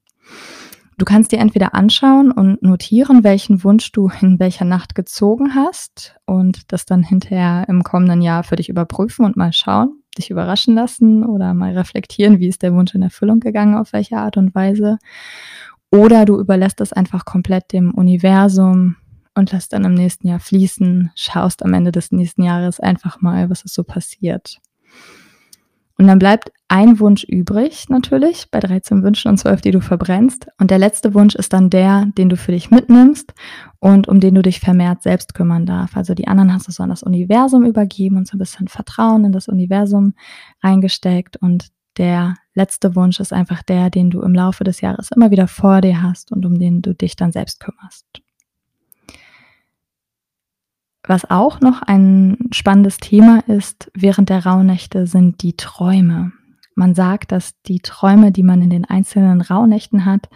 Du 0.99 1.05
kannst 1.05 1.31
dir 1.31 1.37
entweder 1.37 1.75
anschauen 1.75 2.31
und 2.31 2.63
notieren, 2.63 3.23
welchen 3.23 3.63
Wunsch 3.63 3.91
du 3.91 4.09
in 4.19 4.39
welcher 4.39 4.65
Nacht 4.65 4.95
gezogen 4.95 5.53
hast 5.53 6.15
und 6.25 6.71
das 6.71 6.87
dann 6.87 7.03
hinterher 7.03 7.65
im 7.67 7.83
kommenden 7.83 8.23
Jahr 8.23 8.43
für 8.43 8.55
dich 8.55 8.67
überprüfen 8.67 9.23
und 9.23 9.37
mal 9.37 9.53
schauen, 9.53 10.01
dich 10.17 10.31
überraschen 10.31 10.73
lassen 10.73 11.23
oder 11.23 11.53
mal 11.53 11.77
reflektieren, 11.77 12.39
wie 12.39 12.47
ist 12.47 12.63
der 12.63 12.73
Wunsch 12.73 12.95
in 12.95 13.03
Erfüllung 13.03 13.39
gegangen, 13.39 13.75
auf 13.75 13.93
welche 13.93 14.17
Art 14.17 14.37
und 14.37 14.55
Weise. 14.55 14.97
Oder 15.91 16.25
du 16.25 16.39
überlässt 16.39 16.79
das 16.79 16.93
einfach 16.93 17.25
komplett 17.25 17.73
dem 17.73 17.93
Universum 17.93 18.95
und 19.35 19.51
lässt 19.51 19.73
dann 19.73 19.85
im 19.85 19.93
nächsten 19.93 20.27
Jahr 20.27 20.39
fließen, 20.39 21.11
schaust 21.13 21.63
am 21.63 21.75
Ende 21.75 21.91
des 21.91 22.11
nächsten 22.11 22.41
Jahres 22.41 22.79
einfach 22.79 23.21
mal, 23.21 23.51
was 23.51 23.61
ist 23.61 23.75
so 23.75 23.83
passiert. 23.83 24.59
Und 25.99 26.05
dann 26.05 26.19
bleibt 26.19 26.51
ein 26.67 26.99
Wunsch 26.99 27.23
übrig, 27.23 27.89
natürlich, 27.89 28.51
bei 28.51 28.59
13 28.59 29.01
Wünschen 29.01 29.29
und 29.29 29.37
12, 29.37 29.61
die 29.61 29.71
du 29.71 29.81
verbrennst. 29.81 30.47
Und 30.59 30.69
der 30.69 30.77
letzte 30.77 31.15
Wunsch 31.15 31.33
ist 31.33 31.53
dann 31.53 31.71
der, 31.71 32.05
den 32.17 32.29
du 32.29 32.37
für 32.37 32.51
dich 32.51 32.69
mitnimmst 32.69 33.33
und 33.79 34.07
um 34.07 34.19
den 34.19 34.35
du 34.35 34.43
dich 34.43 34.59
vermehrt 34.59 35.01
selbst 35.01 35.33
kümmern 35.33 35.65
darfst. 35.65 35.97
Also 35.97 36.13
die 36.13 36.27
anderen 36.27 36.53
hast 36.53 36.67
du 36.67 36.71
so 36.71 36.83
an 36.83 36.89
das 36.89 37.01
Universum 37.01 37.65
übergeben 37.65 38.17
und 38.17 38.27
so 38.27 38.35
ein 38.35 38.39
bisschen 38.39 38.67
Vertrauen 38.67 39.25
in 39.25 39.31
das 39.31 39.47
Universum 39.47 40.13
reingesteckt. 40.61 41.37
Und 41.37 41.69
der 41.97 42.35
letzte 42.53 42.95
Wunsch 42.95 43.19
ist 43.19 43.33
einfach 43.33 43.63
der, 43.63 43.89
den 43.89 44.11
du 44.11 44.21
im 44.21 44.35
Laufe 44.35 44.63
des 44.63 44.81
Jahres 44.81 45.09
immer 45.15 45.31
wieder 45.31 45.47
vor 45.47 45.81
dir 45.81 46.03
hast 46.03 46.31
und 46.31 46.45
um 46.45 46.59
den 46.59 46.83
du 46.83 46.93
dich 46.93 47.15
dann 47.15 47.31
selbst 47.31 47.59
kümmerst. 47.59 48.05
Was 51.07 51.29
auch 51.31 51.61
noch 51.61 51.81
ein 51.81 52.37
spannendes 52.51 52.97
Thema 52.97 53.39
ist 53.47 53.89
während 53.93 54.29
der 54.29 54.45
Rauhnächte 54.45 55.07
sind 55.07 55.41
die 55.41 55.55
Träume. 55.55 56.33
Man 56.75 56.95
sagt, 56.95 57.31
dass 57.31 57.59
die 57.63 57.79
Träume, 57.79 58.33
die 58.33 58.43
man 58.43 58.61
in 58.61 58.69
den 58.69 58.85
einzelnen 58.85 59.39
Rauhnächten 59.39 60.05
hat, 60.05 60.29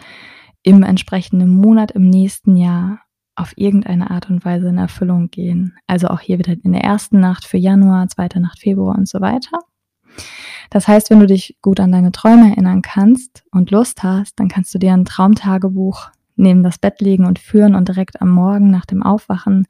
im 0.62 0.82
entsprechenden 0.82 1.50
Monat 1.50 1.90
im 1.90 2.08
nächsten 2.08 2.56
Jahr 2.56 3.00
auf 3.36 3.52
irgendeine 3.56 4.10
Art 4.10 4.30
und 4.30 4.44
Weise 4.44 4.68
in 4.68 4.78
Erfüllung 4.78 5.30
gehen. 5.30 5.74
Also 5.86 6.08
auch 6.08 6.20
hier 6.20 6.38
wieder 6.38 6.54
in 6.62 6.72
der 6.72 6.84
ersten 6.84 7.20
Nacht 7.20 7.44
für 7.44 7.58
Januar, 7.58 8.08
zweite 8.08 8.40
Nacht 8.40 8.58
Februar 8.58 8.96
und 8.96 9.08
so 9.08 9.20
weiter. 9.20 9.58
Das 10.70 10.88
heißt, 10.88 11.10
wenn 11.10 11.20
du 11.20 11.26
dich 11.26 11.58
gut 11.60 11.80
an 11.80 11.92
deine 11.92 12.12
Träume 12.12 12.50
erinnern 12.50 12.80
kannst 12.80 13.44
und 13.50 13.70
Lust 13.70 14.02
hast, 14.02 14.40
dann 14.40 14.48
kannst 14.48 14.74
du 14.74 14.78
dir 14.78 14.94
ein 14.94 15.04
Traumtagebuch 15.04 16.10
neben 16.36 16.62
das 16.62 16.78
Bett 16.78 17.00
legen 17.00 17.26
und 17.26 17.38
führen 17.38 17.74
und 17.74 17.88
direkt 17.88 18.22
am 18.22 18.30
Morgen 18.30 18.70
nach 18.70 18.86
dem 18.86 19.02
Aufwachen 19.02 19.66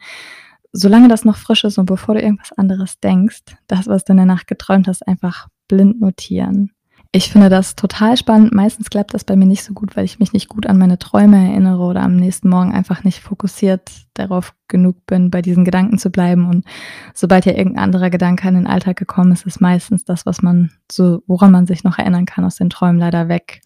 solange 0.73 1.09
das 1.09 1.25
noch 1.25 1.37
frisch 1.37 1.65
ist 1.65 1.79
und 1.79 1.87
bevor 1.87 2.15
du 2.15 2.23
irgendwas 2.23 2.53
anderes 2.53 2.99
denkst, 3.01 3.43
das, 3.67 3.87
was 3.87 4.05
du 4.05 4.13
in 4.13 4.19
der 4.19 4.27
Nacht 4.27 4.47
geträumt 4.47 4.89
hast, 4.89 5.07
einfach 5.07 5.49
blind 5.69 6.01
notieren. 6.01 6.73
Ich 7.15 7.31
finde 7.31 7.51
das 7.51 7.77
total 7.77 8.17
spannend. 8.17 8.55
Meistens 8.55 8.89
klappt 8.89 9.13
das 9.13 9.25
bei 9.25 9.37
mir 9.37 9.45
nicht 9.45 9.65
so 9.65 9.75
gut, 9.75 9.97
weil 9.97 10.07
ich 10.07 10.19
mich 10.19 10.33
nicht 10.33 10.49
gut 10.49 10.67
an 10.67 10.79
meine 10.79 10.99
Träume 10.99 11.51
erinnere 11.51 11.83
oder 11.83 12.01
am 12.01 12.17
nächsten 12.17 12.49
Morgen 12.49 12.73
einfach 12.73 13.05
nicht 13.05 13.21
fokussiert 13.21 13.91
darauf 14.15 14.55
genug 14.67 15.05
bin, 15.05 15.31
bei 15.31 15.43
diesen 15.43 15.67
Gedanken 15.67 15.99
zu 15.99 16.09
bleiben. 16.09 16.49
Und 16.49 16.65
sobald 17.13 17.45
ja 17.45 17.53
irgendein 17.53 17.85
anderer 17.85 18.09
Gedanke 18.09 18.49
in 18.49 18.55
den 18.55 18.67
Alltag 18.67 18.97
gekommen 18.97 19.33
ist, 19.33 19.45
ist 19.45 19.61
meistens 19.61 20.07
das, 20.07 20.25
was 20.25 20.41
man 20.41 20.71
so, 20.91 21.23
woran 21.27 21.53
man 21.53 21.67
sich 21.67 21.85
noch 21.85 21.99
erinnern 21.99 22.25
kann, 22.25 22.47
aus 22.47 22.57
den 22.57 22.71
Träumen 22.71 22.99
leider 22.99 23.29
weg. 23.29 23.61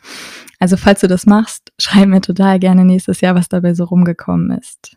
Also 0.58 0.76
falls 0.76 1.00
du 1.00 1.06
das 1.06 1.24
machst, 1.24 1.72
schreib 1.78 2.08
mir 2.08 2.20
total 2.20 2.58
gerne 2.58 2.84
nächstes 2.84 3.20
Jahr, 3.20 3.36
was 3.36 3.48
dabei 3.48 3.74
so 3.74 3.84
rumgekommen 3.84 4.58
ist. 4.58 4.96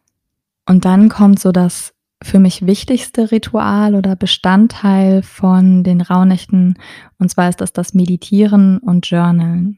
Und 0.65 0.86
dann 0.86 1.10
kommt 1.10 1.39
so 1.39 1.52
das 1.52 1.93
für 2.21 2.39
mich 2.39 2.65
wichtigste 2.65 3.32
Ritual 3.32 3.95
oder 3.95 4.15
Bestandteil 4.15 5.23
von 5.23 5.84
den 5.84 6.01
Rauhnächten. 6.01 6.77
Und 7.17 7.29
zwar 7.29 7.49
ist 7.49 7.62
das 7.62 7.71
das 7.71 7.93
Meditieren 7.93 8.79
und 8.79 9.10
Journalen. 9.10 9.77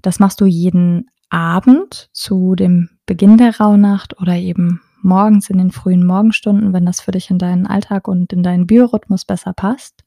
Das 0.00 0.20
machst 0.20 0.40
du 0.40 0.46
jeden 0.46 1.10
Abend 1.28 2.08
zu 2.12 2.54
dem 2.54 2.90
Beginn 3.06 3.36
der 3.36 3.58
Rauhnacht 3.58 4.20
oder 4.20 4.36
eben 4.36 4.80
morgens 5.02 5.50
in 5.50 5.58
den 5.58 5.72
frühen 5.72 6.06
Morgenstunden, 6.06 6.72
wenn 6.72 6.86
das 6.86 7.00
für 7.00 7.10
dich 7.10 7.30
in 7.30 7.38
deinen 7.38 7.66
Alltag 7.66 8.06
und 8.06 8.32
in 8.32 8.42
deinen 8.42 8.66
Biorhythmus 8.66 9.24
besser 9.24 9.52
passt. 9.52 10.04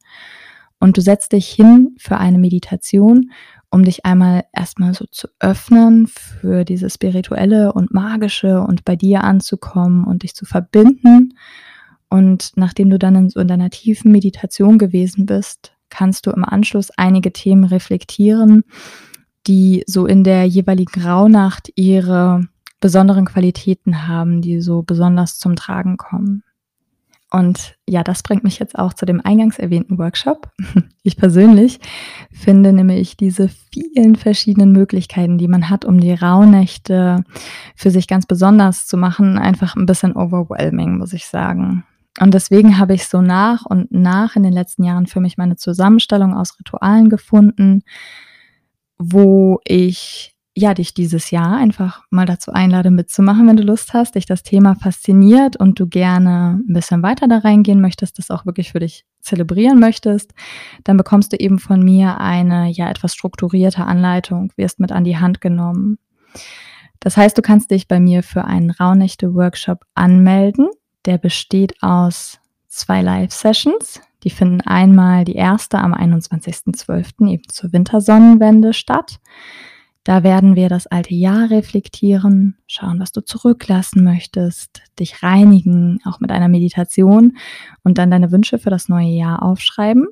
Und 0.80 0.98
du 0.98 1.02
setzt 1.02 1.34
dich 1.34 1.48
hin 1.48 1.96
für 1.98 2.18
eine 2.18 2.38
Meditation, 2.38 3.32
um 3.76 3.84
dich 3.84 4.06
einmal 4.06 4.46
erstmal 4.54 4.94
so 4.94 5.06
zu 5.12 5.28
öffnen 5.40 6.08
für 6.08 6.64
dieses 6.64 6.94
spirituelle 6.96 7.74
und 7.74 7.94
magische 7.94 8.62
und 8.62 8.86
bei 8.86 8.96
dir 8.96 9.24
anzukommen 9.24 10.06
und 10.06 10.24
dich 10.24 10.34
zu 10.34 10.46
verbinden 10.46 11.34
und 12.10 12.52
nachdem 12.56 12.90
du 12.90 12.98
dann 12.98 13.16
in, 13.16 13.30
so 13.30 13.40
in 13.42 13.48
deiner 13.48 13.70
tiefen 13.70 14.12
Meditation 14.12 14.78
gewesen 14.78 15.26
bist, 15.26 15.74
kannst 15.90 16.26
du 16.26 16.32
im 16.32 16.46
Anschluss 16.46 16.90
einige 16.98 17.34
Themen 17.34 17.66
reflektieren, 17.66 18.64
die 19.48 19.84
so 19.86 20.06
in 20.06 20.24
der 20.24 20.46
jeweiligen 20.46 21.02
Rauhnacht 21.02 21.72
ihre 21.76 22.48
besonderen 22.80 23.26
Qualitäten 23.26 24.08
haben, 24.08 24.42
die 24.42 24.62
so 24.62 24.82
besonders 24.82 25.38
zum 25.38 25.56
Tragen 25.56 25.98
kommen. 25.98 26.44
Und 27.36 27.76
ja, 27.86 28.02
das 28.02 28.24
bringt 28.24 28.46
mich 28.46 28.60
jetzt 28.60 28.80
auch 28.80 28.94
zu 28.94 29.06
dem 29.06 29.20
eingangs 29.20 29.60
erwähnten 29.60 29.98
Workshop. 29.98 30.50
Ich 31.04 31.18
persönlich 31.18 31.80
finde 32.32 32.74
nämlich 32.74 33.16
diese 33.16 33.48
vielen 33.48 34.16
verschiedenen 34.16 34.72
Möglichkeiten, 34.72 35.38
die 35.38 35.48
man 35.48 35.70
hat, 35.70 35.86
um 35.86 36.00
die 36.00 36.14
Rauhnächte 36.14 37.24
für 37.76 37.92
sich 37.92 38.08
ganz 38.08 38.26
besonders 38.26 38.88
zu 38.88 38.98
machen, 38.98 39.38
einfach 39.38 39.76
ein 39.76 39.86
bisschen 39.86 40.16
overwhelming, 40.16 40.98
muss 40.98 41.14
ich 41.14 41.28
sagen. 41.28 41.84
Und 42.20 42.34
deswegen 42.34 42.80
habe 42.80 42.96
ich 42.96 43.08
so 43.08 43.22
nach 43.22 43.66
und 43.68 43.92
nach 43.92 44.36
in 44.36 44.42
den 44.42 44.54
letzten 44.54 44.84
Jahren 44.84 45.06
für 45.06 45.20
mich 45.20 45.38
meine 45.38 45.58
Zusammenstellung 45.58 46.34
aus 46.34 46.58
Ritualen 46.58 47.10
gefunden, 47.10 47.84
wo 48.98 49.60
ich 49.64 50.35
ja 50.56 50.74
dich 50.74 50.94
dieses 50.94 51.32
Jahr 51.32 51.58
einfach 51.58 52.04
mal 52.10 52.26
dazu 52.26 52.52
einlade 52.52 52.90
mitzumachen, 52.90 53.48
wenn 53.48 53.58
du 53.58 53.64
Lust 53.64 53.94
hast, 53.94 54.16
dich 54.16 54.26
das 54.26 54.42
Thema 54.42 54.76
fasziniert 54.76 55.58
und 55.58 55.80
du 55.80 55.88
gerne 55.88 56.62
ein 56.66 56.74
bisschen 56.74 57.04
weiter 57.04 57.28
da 57.28 57.40
reingehen 57.40 57.82
möchtest, 57.82 58.18
das 58.18 58.32
auch 58.32 58.46
wirklich 58.46 58.72
für 58.72 58.80
dich 58.80 59.06
zelebrieren 59.20 59.80
möchtest, 59.80 60.34
dann 60.86 60.96
bekommst 60.96 61.34
du 61.34 61.38
eben 61.38 61.60
von 61.60 61.84
mir 61.84 62.20
eine 62.20 62.70
ja 62.70 62.90
etwas 62.90 63.14
strukturierte 63.14 63.84
Anleitung, 63.84 64.54
wirst 64.56 64.80
mit 64.80 64.94
an 64.94 65.04
die 65.04 65.18
Hand 65.18 65.42
genommen. 65.42 65.98
Das 67.02 67.18
heißt, 67.18 67.38
du 67.38 67.42
kannst 67.42 67.72
dich 67.72 67.88
bei 67.88 68.00
mir 68.00 68.24
für 68.24 68.46
einen 68.46 68.72
Rauhnächte-Workshop 68.72 69.86
anmelden. 69.94 70.70
Der 71.06 71.18
besteht 71.18 71.76
aus 71.84 72.40
zwei 72.68 73.02
Live-Sessions. 73.02 74.02
Die 74.24 74.30
finden 74.30 74.62
einmal 74.62 75.26
die 75.26 75.36
erste 75.36 75.80
am 75.80 75.94
21.12. 75.94 77.28
eben 77.28 77.44
zur 77.50 77.74
Wintersonnenwende 77.74 78.74
statt. 78.74 79.20
Da 80.06 80.22
werden 80.22 80.56
wir 80.56 80.70
das 80.70 80.86
alte 80.86 81.16
Jahr 81.16 81.50
reflektieren, 81.50 82.58
schauen, 82.68 83.00
was 83.00 83.12
du 83.12 83.22
zurücklassen 83.22 84.04
möchtest, 84.04 84.84
dich 85.00 85.24
reinigen, 85.24 86.00
auch 86.06 86.20
mit 86.20 86.32
einer 86.32 86.48
Meditation 86.48 87.38
und 87.84 87.98
dann 87.98 88.12
deine 88.12 88.32
Wünsche 88.32 88.60
für 88.60 88.70
das 88.70 88.88
neue 88.88 89.10
Jahr 89.10 89.42
aufschreiben. 89.42 90.08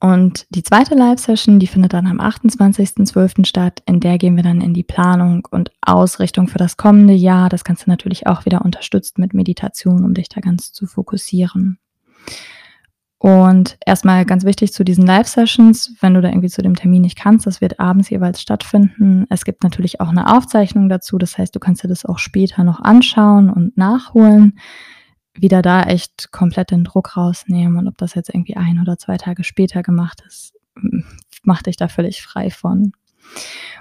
Und 0.00 0.46
die 0.50 0.64
zweite 0.64 0.96
Live-Session, 0.96 1.60
die 1.60 1.68
findet 1.68 1.92
dann 1.92 2.08
am 2.08 2.18
28.12. 2.18 3.46
statt. 3.46 3.82
In 3.86 4.00
der 4.00 4.18
gehen 4.18 4.34
wir 4.34 4.42
dann 4.42 4.60
in 4.60 4.74
die 4.74 4.82
Planung 4.82 5.46
und 5.48 5.70
Ausrichtung 5.80 6.48
für 6.48 6.58
das 6.58 6.76
kommende 6.76 7.14
Jahr. 7.14 7.50
Das 7.50 7.62
du 7.86 7.90
natürlich 7.90 8.26
auch 8.26 8.46
wieder 8.46 8.64
unterstützt 8.64 9.18
mit 9.18 9.32
Meditation, 9.32 10.04
um 10.04 10.12
dich 10.12 10.28
da 10.28 10.40
ganz 10.40 10.72
zu 10.72 10.88
fokussieren. 10.88 11.78
Und 13.22 13.76
erstmal 13.84 14.24
ganz 14.24 14.44
wichtig 14.44 14.72
zu 14.72 14.82
diesen 14.82 15.04
Live-Sessions, 15.04 15.96
wenn 16.00 16.14
du 16.14 16.22
da 16.22 16.28
irgendwie 16.28 16.48
zu 16.48 16.62
dem 16.62 16.74
Termin 16.74 17.02
nicht 17.02 17.18
kannst, 17.18 17.46
das 17.46 17.60
wird 17.60 17.78
abends 17.78 18.08
jeweils 18.08 18.40
stattfinden. 18.40 19.26
Es 19.28 19.44
gibt 19.44 19.62
natürlich 19.62 20.00
auch 20.00 20.08
eine 20.08 20.34
Aufzeichnung 20.34 20.88
dazu, 20.88 21.18
das 21.18 21.36
heißt, 21.36 21.54
du 21.54 21.60
kannst 21.60 21.84
dir 21.84 21.88
das 21.88 22.06
auch 22.06 22.18
später 22.18 22.64
noch 22.64 22.80
anschauen 22.80 23.50
und 23.50 23.76
nachholen. 23.76 24.58
Wieder 25.34 25.60
da 25.60 25.82
echt 25.82 26.32
komplett 26.32 26.70
den 26.70 26.82
Druck 26.82 27.14
rausnehmen 27.18 27.76
und 27.76 27.88
ob 27.88 27.98
das 27.98 28.14
jetzt 28.14 28.30
irgendwie 28.30 28.56
ein 28.56 28.80
oder 28.80 28.96
zwei 28.96 29.18
Tage 29.18 29.44
später 29.44 29.82
gemacht 29.82 30.22
ist, 30.26 30.54
mach 31.42 31.62
dich 31.62 31.76
da 31.76 31.88
völlig 31.88 32.22
frei 32.22 32.48
von. 32.48 32.92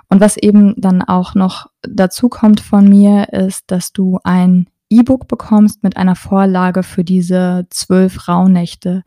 Und 0.10 0.20
was 0.20 0.36
eben 0.36 0.74
dann 0.76 1.02
auch 1.02 1.34
noch 1.34 1.68
dazu 1.82 2.28
kommt 2.28 2.60
von 2.60 2.90
mir, 2.90 3.32
ist, 3.32 3.72
dass 3.72 3.94
du 3.94 4.20
ein 4.26 4.68
E-Book 4.90 5.28
bekommst 5.28 5.84
mit 5.84 5.98
einer 5.98 6.16
Vorlage 6.16 6.84
für 6.84 7.04
diese 7.04 7.68
zwölf 7.70 8.28
Rauhnächte, 8.28 9.04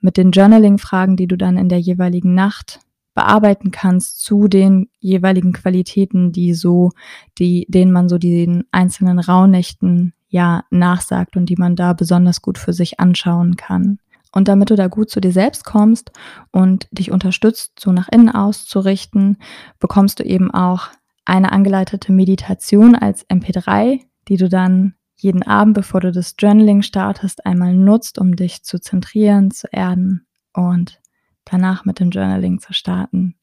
mit 0.00 0.16
den 0.16 0.30
Journaling-Fragen, 0.30 1.16
die 1.16 1.26
du 1.26 1.36
dann 1.36 1.58
in 1.58 1.68
der 1.68 1.78
jeweiligen 1.78 2.34
Nacht 2.34 2.80
bearbeiten 3.14 3.70
kannst 3.70 4.22
zu 4.22 4.46
den 4.46 4.88
jeweiligen 4.98 5.52
Qualitäten, 5.52 6.32
die 6.32 6.54
so, 6.54 6.90
die, 7.38 7.66
denen 7.68 7.90
man 7.90 8.08
so 8.08 8.18
den 8.18 8.64
einzelnen 8.72 9.18
Rauhnächten 9.18 10.12
ja 10.28 10.64
nachsagt 10.70 11.36
und 11.36 11.46
die 11.46 11.56
man 11.56 11.76
da 11.76 11.92
besonders 11.92 12.42
gut 12.42 12.58
für 12.58 12.72
sich 12.72 13.00
anschauen 13.00 13.56
kann. 13.56 13.98
Und 14.32 14.48
damit 14.48 14.68
du 14.68 14.76
da 14.76 14.88
gut 14.88 15.08
zu 15.08 15.20
dir 15.20 15.32
selbst 15.32 15.64
kommst 15.64 16.12
und 16.52 16.88
dich 16.90 17.10
unterstützt, 17.10 17.80
so 17.80 17.90
nach 17.90 18.08
innen 18.12 18.28
auszurichten, 18.28 19.38
bekommst 19.80 20.20
du 20.20 20.24
eben 20.24 20.50
auch 20.50 20.88
eine 21.24 21.52
angeleitete 21.52 22.12
Meditation 22.12 22.94
als 22.94 23.26
MP3, 23.30 24.00
die 24.28 24.36
du 24.36 24.50
dann 24.50 24.94
jeden 25.26 25.42
Abend, 25.42 25.74
bevor 25.74 26.00
du 26.00 26.12
das 26.12 26.36
Journaling 26.38 26.82
startest, 26.82 27.44
einmal 27.44 27.74
nutzt, 27.74 28.18
um 28.18 28.36
dich 28.36 28.62
zu 28.62 28.80
zentrieren, 28.80 29.50
zu 29.50 29.66
erden 29.72 30.24
und 30.52 31.00
danach 31.44 31.84
mit 31.84 31.98
dem 31.98 32.10
Journaling 32.10 32.60
zu 32.60 32.72
starten. 32.72 33.34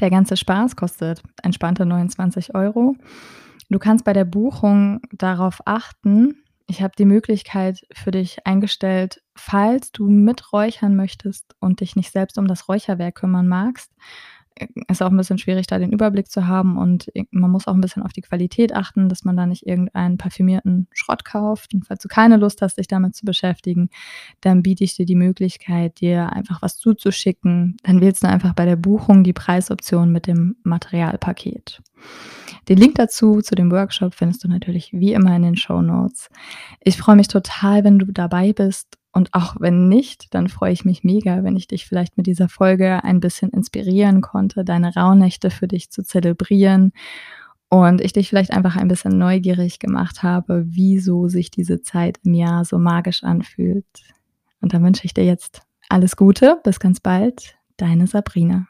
Der 0.00 0.08
ganze 0.08 0.38
Spaß 0.38 0.76
kostet 0.76 1.22
entspannte 1.42 1.84
29 1.84 2.54
Euro. 2.54 2.96
Du 3.68 3.78
kannst 3.78 4.06
bei 4.06 4.14
der 4.14 4.24
Buchung 4.24 5.00
darauf 5.12 5.60
achten, 5.66 6.42
ich 6.68 6.82
habe 6.82 6.94
die 6.98 7.04
Möglichkeit 7.04 7.86
für 7.92 8.10
dich 8.10 8.46
eingestellt, 8.46 9.22
falls 9.36 9.92
du 9.92 10.08
miträuchern 10.08 10.96
möchtest 10.96 11.54
und 11.60 11.80
dich 11.80 11.96
nicht 11.96 12.10
selbst 12.10 12.38
um 12.38 12.48
das 12.48 12.68
Räucherwerk 12.68 13.14
kümmern 13.14 13.46
magst, 13.46 13.92
ist 14.88 15.02
auch 15.02 15.10
ein 15.10 15.16
bisschen 15.16 15.38
schwierig, 15.38 15.66
da 15.66 15.78
den 15.78 15.92
Überblick 15.92 16.30
zu 16.30 16.46
haben 16.46 16.78
und 16.78 17.12
man 17.30 17.50
muss 17.50 17.66
auch 17.66 17.74
ein 17.74 17.80
bisschen 17.80 18.02
auf 18.02 18.12
die 18.12 18.22
Qualität 18.22 18.74
achten, 18.74 19.08
dass 19.08 19.24
man 19.24 19.36
da 19.36 19.46
nicht 19.46 19.66
irgendeinen 19.66 20.16
parfümierten 20.16 20.88
Schrott 20.92 21.24
kauft. 21.24 21.74
Und 21.74 21.86
falls 21.86 22.02
du 22.02 22.08
keine 22.08 22.36
Lust 22.36 22.62
hast, 22.62 22.78
dich 22.78 22.88
damit 22.88 23.14
zu 23.14 23.24
beschäftigen, 23.24 23.90
dann 24.40 24.62
biete 24.62 24.84
ich 24.84 24.96
dir 24.96 25.04
die 25.04 25.14
Möglichkeit, 25.14 26.00
dir 26.00 26.32
einfach 26.32 26.62
was 26.62 26.78
zuzuschicken. 26.78 27.76
Dann 27.82 28.00
wählst 28.00 28.22
du 28.22 28.28
einfach 28.28 28.54
bei 28.54 28.64
der 28.64 28.76
Buchung 28.76 29.24
die 29.24 29.34
Preisoption 29.34 30.10
mit 30.10 30.26
dem 30.26 30.56
Materialpaket. 30.62 31.82
Den 32.68 32.78
Link 32.78 32.96
dazu, 32.96 33.42
zu 33.42 33.54
dem 33.54 33.70
Workshop, 33.70 34.14
findest 34.14 34.42
du 34.44 34.48
natürlich 34.48 34.92
wie 34.92 35.12
immer 35.12 35.36
in 35.36 35.42
den 35.42 35.56
Show 35.56 35.82
Notes. 35.82 36.28
Ich 36.80 36.96
freue 36.96 37.16
mich 37.16 37.28
total, 37.28 37.84
wenn 37.84 37.98
du 37.98 38.06
dabei 38.06 38.52
bist 38.52 38.98
und 39.16 39.32
auch 39.32 39.56
wenn 39.58 39.88
nicht, 39.88 40.34
dann 40.34 40.46
freue 40.46 40.72
ich 40.72 40.84
mich 40.84 41.02
mega, 41.02 41.42
wenn 41.42 41.56
ich 41.56 41.66
dich 41.66 41.86
vielleicht 41.86 42.18
mit 42.18 42.26
dieser 42.26 42.50
Folge 42.50 43.02
ein 43.02 43.18
bisschen 43.18 43.48
inspirieren 43.48 44.20
konnte, 44.20 44.62
deine 44.62 44.94
Rauhnächte 44.94 45.48
für 45.48 45.66
dich 45.66 45.90
zu 45.90 46.02
zelebrieren 46.04 46.92
und 47.70 48.02
ich 48.02 48.12
dich 48.12 48.28
vielleicht 48.28 48.52
einfach 48.52 48.76
ein 48.76 48.88
bisschen 48.88 49.16
neugierig 49.16 49.78
gemacht 49.78 50.22
habe, 50.22 50.64
wieso 50.66 51.28
sich 51.28 51.50
diese 51.50 51.80
Zeit 51.80 52.18
im 52.24 52.34
Jahr 52.34 52.66
so 52.66 52.78
magisch 52.78 53.24
anfühlt. 53.24 53.86
Und 54.60 54.74
dann 54.74 54.84
wünsche 54.84 55.06
ich 55.06 55.14
dir 55.14 55.24
jetzt 55.24 55.62
alles 55.88 56.16
Gute, 56.16 56.60
bis 56.62 56.78
ganz 56.78 57.00
bald, 57.00 57.56
deine 57.78 58.06
Sabrina. 58.06 58.66